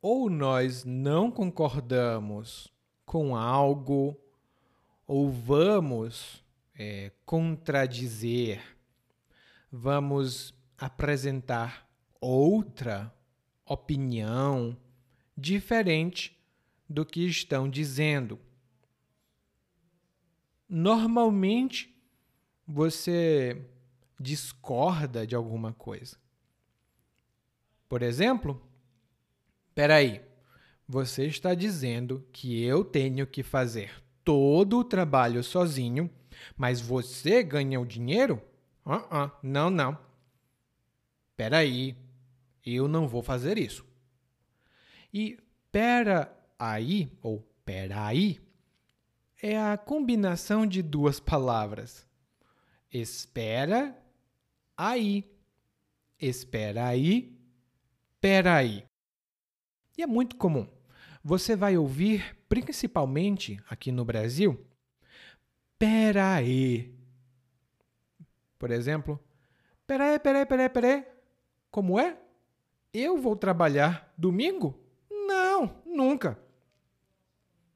ou 0.00 0.30
nós 0.30 0.84
não 0.84 1.30
concordamos 1.30 2.72
com 3.04 3.36
algo, 3.36 4.16
ou 5.06 5.30
vamos 5.30 6.44
é, 6.74 7.12
contradizer, 7.26 8.62
vamos 9.70 10.54
apresentar 10.78 11.88
outra 12.20 13.12
opinião 13.66 14.76
diferente 15.36 16.38
do 16.88 17.04
que 17.04 17.26
estão 17.26 17.68
dizendo. 17.68 18.38
Normalmente, 20.68 21.94
você 22.66 23.68
discorda 24.18 25.26
de 25.26 25.34
alguma 25.34 25.72
coisa. 25.72 26.16
Por 27.88 28.02
exemplo, 28.02 28.62
peraí, 29.80 30.20
você 30.86 31.24
está 31.24 31.54
dizendo 31.54 32.22
que 32.34 32.62
eu 32.62 32.84
tenho 32.84 33.26
que 33.26 33.42
fazer 33.42 33.90
todo 34.22 34.78
o 34.78 34.84
trabalho 34.84 35.42
sozinho, 35.42 36.10
mas 36.54 36.82
você 36.82 37.42
ganha 37.42 37.80
o 37.80 37.86
dinheiro? 37.86 38.42
Uh 38.84 38.96
-uh, 38.96 39.32
não, 39.42 39.70
não. 39.70 39.98
Peraí, 41.34 41.96
eu 42.62 42.86
não 42.86 43.08
vou 43.08 43.22
fazer 43.22 43.56
isso. 43.56 43.82
E 45.10 45.38
pera 45.72 46.30
aí, 46.58 47.10
ou 47.22 47.40
peraí, 47.64 48.38
é 49.42 49.58
a 49.58 49.78
combinação 49.78 50.66
de 50.66 50.82
duas 50.82 51.18
palavras. 51.18 52.06
Espera 52.92 53.96
aí. 54.76 55.24
Espera 56.20 56.86
aí. 56.86 57.34
Peraí. 58.20 58.89
E 60.00 60.02
é 60.02 60.06
muito 60.06 60.36
comum. 60.36 60.66
Você 61.22 61.54
vai 61.54 61.76
ouvir, 61.76 62.34
principalmente 62.48 63.62
aqui 63.68 63.92
no 63.92 64.02
Brasil, 64.02 64.66
peraí. 65.78 66.90
Por 68.58 68.70
exemplo, 68.70 69.20
peraí, 69.86 70.18
peraí, 70.18 70.46
peraí, 70.46 70.68
peraí. 70.70 71.06
Como 71.70 72.00
é? 72.00 72.18
Eu 72.94 73.18
vou 73.18 73.36
trabalhar 73.36 74.10
domingo? 74.16 74.74
Não, 75.10 75.82
nunca. 75.84 76.40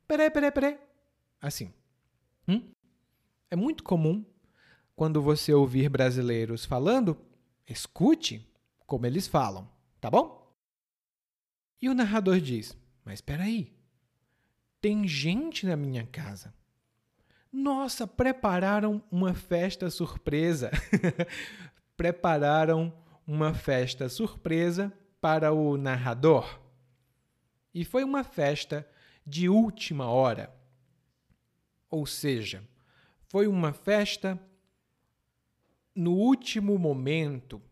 Peraí, 0.09 0.31
peraí, 0.31 0.51
peraí. 0.51 0.79
Assim. 1.43 1.75
Hum? 2.49 2.73
É 3.51 3.55
muito 3.55 3.85
comum 3.85 4.25
quando 4.97 5.21
você 5.21 5.53
ouvir 5.53 5.91
brasileiros 5.91 6.65
falando, 6.65 7.19
escute 7.69 8.51
como 8.87 9.05
eles 9.05 9.27
falam, 9.27 9.69
tá 10.01 10.11
bom? 10.11 10.44
E 11.81 11.89
o 11.89 11.95
narrador 11.95 12.41
diz: 12.41 12.77
Mas 13.05 13.15
espera 13.15 13.45
aí, 13.45 13.73
tem 14.81 15.07
gente 15.07 15.67
na 15.67 15.77
minha 15.77 16.07
casa. 16.07 16.53
Nossa, 17.53 18.07
prepararam 18.07 19.03
uma 19.11 19.33
festa 19.33 19.89
surpresa. 19.89 20.71
prepararam 21.97 22.93
uma 23.27 23.55
festa 23.55 24.09
surpresa 24.09 24.93
para 25.21 25.53
o 25.53 25.77
narrador. 25.77 26.61
E 27.73 27.85
foi 27.85 28.05
uma 28.05 28.25
festa 28.25 28.87
de 29.27 29.49
última 29.49 30.07
hora. 30.09 30.55
Ou 31.89 32.07
seja, 32.07 32.63
foi 33.29 33.47
uma 33.47 33.73
festa 33.73 34.39
no 35.95 36.13
último 36.13 36.79
momento, 36.79 37.63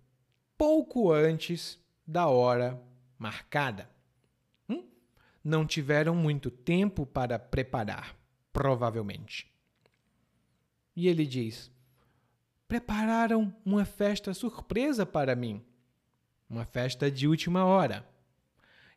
pouco 0.56 1.12
antes 1.12 1.78
da 2.06 2.28
hora 2.28 2.80
marcada. 3.22 3.88
Hum? 4.68 4.84
Não 5.44 5.64
tiveram 5.64 6.14
muito 6.14 6.50
tempo 6.50 7.06
para 7.06 7.38
preparar, 7.38 8.16
provavelmente. 8.52 9.48
E 10.96 11.06
ele 11.06 11.24
diz: 11.24 11.70
prepararam 12.66 13.54
uma 13.64 13.84
festa 13.84 14.34
surpresa 14.34 15.06
para 15.06 15.36
mim. 15.36 15.64
Uma 16.50 16.64
festa 16.64 17.10
de 17.10 17.28
última 17.28 17.64
hora. 17.64 18.06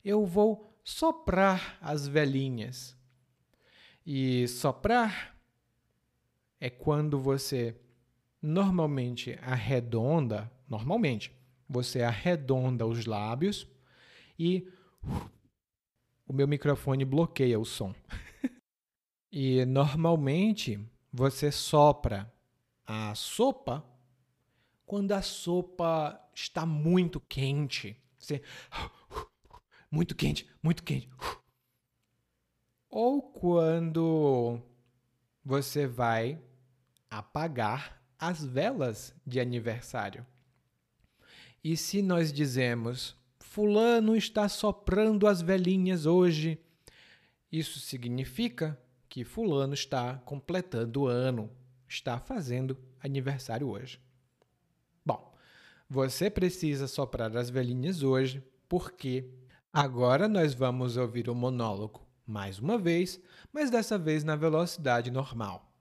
Eu 0.03 0.25
vou 0.25 0.75
soprar 0.83 1.77
as 1.79 2.07
velhinhas. 2.07 2.97
E 4.05 4.47
soprar 4.47 5.37
é 6.59 6.69
quando 6.69 7.19
você 7.19 7.79
normalmente 8.41 9.39
arredonda, 9.41 10.51
normalmente, 10.67 11.31
você 11.67 12.03
arredonda 12.03 12.85
os 12.85 13.05
lábios 13.05 13.67
e 14.37 14.67
o 16.27 16.33
meu 16.33 16.47
microfone 16.47 17.05
bloqueia 17.05 17.59
o 17.59 17.65
som. 17.65 17.93
e 19.31 19.65
normalmente 19.65 20.79
você 21.11 21.51
sopra 21.51 22.31
a 22.85 23.13
sopa 23.15 23.85
quando 24.85 25.13
a 25.13 25.21
sopa 25.21 26.19
está 26.33 26.65
muito 26.65 27.19
quente. 27.19 27.97
Você 28.17 28.41
muito 29.89 30.15
quente, 30.15 30.49
muito 30.61 30.83
quente. 30.83 31.09
Ou 32.89 33.21
quando 33.21 34.59
você 35.43 35.87
vai 35.87 36.41
apagar 37.09 38.01
as 38.17 38.43
velas 38.43 39.15
de 39.25 39.39
aniversário. 39.39 40.25
E 41.63 41.75
se 41.77 42.01
nós 42.01 42.31
dizemos, 42.31 43.17
Fulano 43.55 44.17
está 44.17 44.49
soprando 44.49 45.25
as 45.25 45.41
velhinhas 45.41 46.05
hoje, 46.05 46.59
isso 47.49 47.79
significa 47.79 48.77
que 49.07 49.23
Fulano 49.23 49.73
está 49.73 50.15
completando 50.25 51.03
o 51.03 51.07
ano, 51.07 51.49
está 51.87 52.19
fazendo 52.19 52.77
aniversário 52.99 53.69
hoje. 53.69 53.97
Bom, 55.05 55.33
você 55.89 56.29
precisa 56.29 56.85
soprar 56.85 57.37
as 57.37 57.49
velhinhas 57.49 58.03
hoje, 58.03 58.43
porque 58.67 59.31
agora 59.71 60.27
nós 60.27 60.53
vamos 60.53 60.97
ouvir 60.97 61.29
o 61.29 61.33
monólogo 61.33 62.05
mais 62.27 62.59
uma 62.59 62.77
vez, 62.77 63.21
mas 63.53 63.69
dessa 63.69 63.97
vez 63.97 64.25
na 64.25 64.35
velocidade 64.35 65.09
normal. 65.09 65.73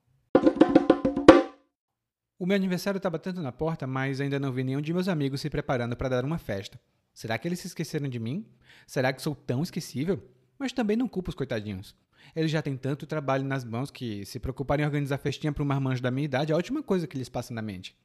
O 2.39 2.47
meu 2.47 2.55
aniversário 2.55 2.99
está 2.99 3.11
batendo 3.11 3.43
na 3.43 3.51
porta, 3.51 3.85
mas 3.85 4.21
ainda 4.21 4.39
não 4.39 4.53
vi 4.53 4.63
nenhum 4.63 4.81
de 4.81 4.95
meus 4.95 5.09
amigos 5.09 5.41
se 5.41 5.51
preparando 5.51 5.97
para 5.97 6.09
dar 6.09 6.25
uma 6.25 6.39
festa. 6.39 6.79
Será 7.15 7.39
que 7.39 7.47
eles 7.47 7.61
se 7.61 7.69
esqueceram 7.69 8.09
de 8.09 8.19
mim? 8.19 8.45
Será 8.87 9.13
que 9.13 9.23
sou 9.23 9.37
tão 9.37 9.63
esquecível? 9.63 10.21
Mas 10.59 10.73
também 10.73 10.97
não 10.97 11.09
culpo 11.09 11.31
os 11.31 11.37
coitadinhos. 11.37 11.95
Eles 12.35 12.51
já 12.51 12.61
têm 12.61 12.77
tanto 12.77 13.07
trabalho 13.07 13.45
nas 13.45 13.65
mãos 13.65 13.91
que, 13.91 14.27
se 14.27 14.41
preocuparem 14.41 14.83
em 14.83 14.87
organizar 14.87 15.19
festinha 15.19 15.53
para 15.53 15.63
um 15.63 15.67
marmanjo 15.67 16.03
da 16.03 16.11
minha 16.11 16.25
idade, 16.25 16.51
é 16.51 16.55
a 16.55 16.57
última 16.57 16.83
coisa 16.83 17.07
que 17.07 17.17
lhes 17.17 17.29
passa 17.29 17.55
na 17.55 17.63
mente. 17.63 17.97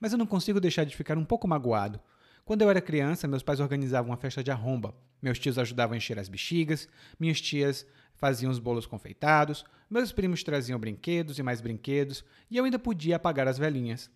Mas 0.00 0.12
eu 0.12 0.18
não 0.18 0.26
consigo 0.26 0.60
deixar 0.60 0.84
de 0.84 0.96
ficar 0.96 1.18
um 1.18 1.24
pouco 1.24 1.46
magoado. 1.46 2.00
Quando 2.44 2.62
eu 2.62 2.70
era 2.70 2.80
criança, 2.80 3.28
meus 3.28 3.42
pais 3.42 3.60
organizavam 3.60 4.10
uma 4.10 4.16
festa 4.16 4.42
de 4.42 4.50
arromba. 4.50 4.94
Meus 5.20 5.38
tios 5.38 5.58
ajudavam 5.58 5.92
a 5.92 5.96
encher 5.98 6.18
as 6.18 6.28
bexigas, 6.28 6.88
minhas 7.20 7.40
tias 7.40 7.86
faziam 8.14 8.50
os 8.50 8.58
bolos 8.58 8.86
confeitados, 8.86 9.64
meus 9.90 10.12
primos 10.12 10.42
traziam 10.42 10.78
brinquedos 10.78 11.38
e 11.38 11.42
mais 11.42 11.60
brinquedos, 11.60 12.24
e 12.50 12.56
eu 12.56 12.64
ainda 12.64 12.78
podia 12.78 13.16
apagar 13.16 13.46
as 13.46 13.58
velhinhas. 13.58 14.10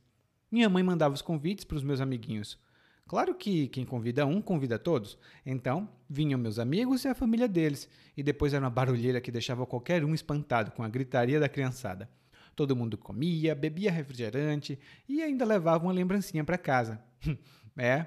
Minha 0.51 0.69
mãe 0.69 0.83
mandava 0.83 1.15
os 1.15 1.23
convites 1.23 1.65
para 1.65 1.77
os 1.77 1.83
meus 1.83 2.01
amiguinhos. 2.01 2.59
Claro 3.07 3.35
que 3.35 3.69
quem 3.69 3.85
convida 3.85 4.25
um, 4.25 4.41
convida 4.41 4.79
todos. 4.79 5.19
Então, 5.45 5.89
vinham 6.09 6.39
meus 6.39 6.59
amigos 6.59 7.05
e 7.05 7.09
a 7.09 7.15
família 7.15 7.47
deles, 7.47 7.89
e 8.17 8.23
depois 8.23 8.55
era 8.55 8.65
uma 8.65 8.71
barulheira 8.71 9.21
que 9.21 9.31
deixava 9.31 9.67
qualquer 9.67 10.05
um 10.05 10.15
espantado 10.15 10.71
com 10.73 10.83
a 10.83 10.89
gritaria 10.89 11.39
da 11.39 11.49
criançada. 11.49 12.09
Todo 12.55 12.77
mundo 12.77 12.99
comia, 12.99 13.55
bebia 13.55 13.91
refrigerante 13.91 14.79
e 15.09 15.23
ainda 15.23 15.45
levava 15.45 15.85
uma 15.85 15.93
lembrancinha 15.93 16.45
para 16.45 16.59
casa. 16.59 17.03
é, 17.77 18.07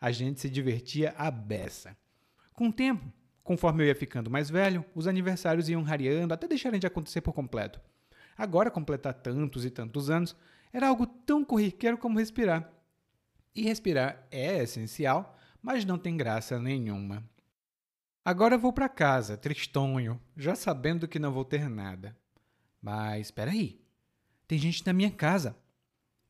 a 0.00 0.10
gente 0.10 0.40
se 0.40 0.48
divertia 0.48 1.14
à 1.16 1.30
beça. 1.30 1.96
Com 2.54 2.68
o 2.68 2.72
tempo, 2.72 3.04
conforme 3.44 3.82
eu 3.82 3.88
ia 3.88 3.94
ficando 3.94 4.30
mais 4.30 4.48
velho, 4.48 4.84
os 4.94 5.06
aniversários 5.06 5.68
iam 5.68 5.82
rareando 5.82 6.32
até 6.32 6.48
deixarem 6.48 6.80
de 6.80 6.86
acontecer 6.86 7.20
por 7.20 7.32
completo. 7.32 7.80
Agora, 8.36 8.70
completar 8.70 9.14
tantos 9.14 9.64
e 9.64 9.70
tantos 9.70 10.08
anos 10.08 10.34
era 10.72 10.88
algo 10.88 11.06
tão 11.06 11.44
corriqueiro 11.44 11.98
como 11.98 12.18
respirar. 12.18 12.72
E 13.54 13.62
respirar 13.62 14.26
é 14.30 14.62
essencial, 14.62 15.36
mas 15.60 15.84
não 15.84 15.98
tem 15.98 16.16
graça 16.16 16.58
nenhuma. 16.58 17.22
Agora 18.24 18.56
vou 18.56 18.72
para 18.72 18.88
casa, 18.88 19.36
tristonho, 19.36 20.20
já 20.36 20.54
sabendo 20.54 21.06
que 21.06 21.18
não 21.18 21.32
vou 21.32 21.44
ter 21.44 21.68
nada. 21.68 22.16
Mas 22.80 23.26
espera 23.26 23.50
aí, 23.50 23.80
tem 24.48 24.58
gente 24.58 24.86
na 24.86 24.92
minha 24.92 25.10
casa. 25.10 25.56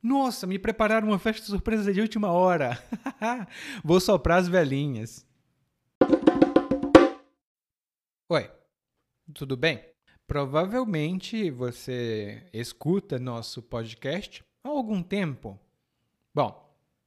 Nossa, 0.03 0.47
me 0.49 0.59
prepararam 0.59 1.09
uma 1.09 1.19
festa 1.19 1.47
surpresa 1.47 1.93
de 1.93 2.01
última 2.01 2.33
hora. 2.33 2.83
vou 3.85 4.01
soprar 4.01 4.39
as 4.39 4.49
velhinhas. 4.49 5.25
Oi, 8.29 8.51
tudo 9.33 9.57
bem? 9.57 9.85
Provavelmente 10.27 11.51
você 11.51 12.49
escuta 12.53 13.19
nosso 13.19 13.63
podcast 13.63 14.43
há 14.65 14.69
algum 14.69 15.03
tempo. 15.03 15.61
Bom, 16.35 16.72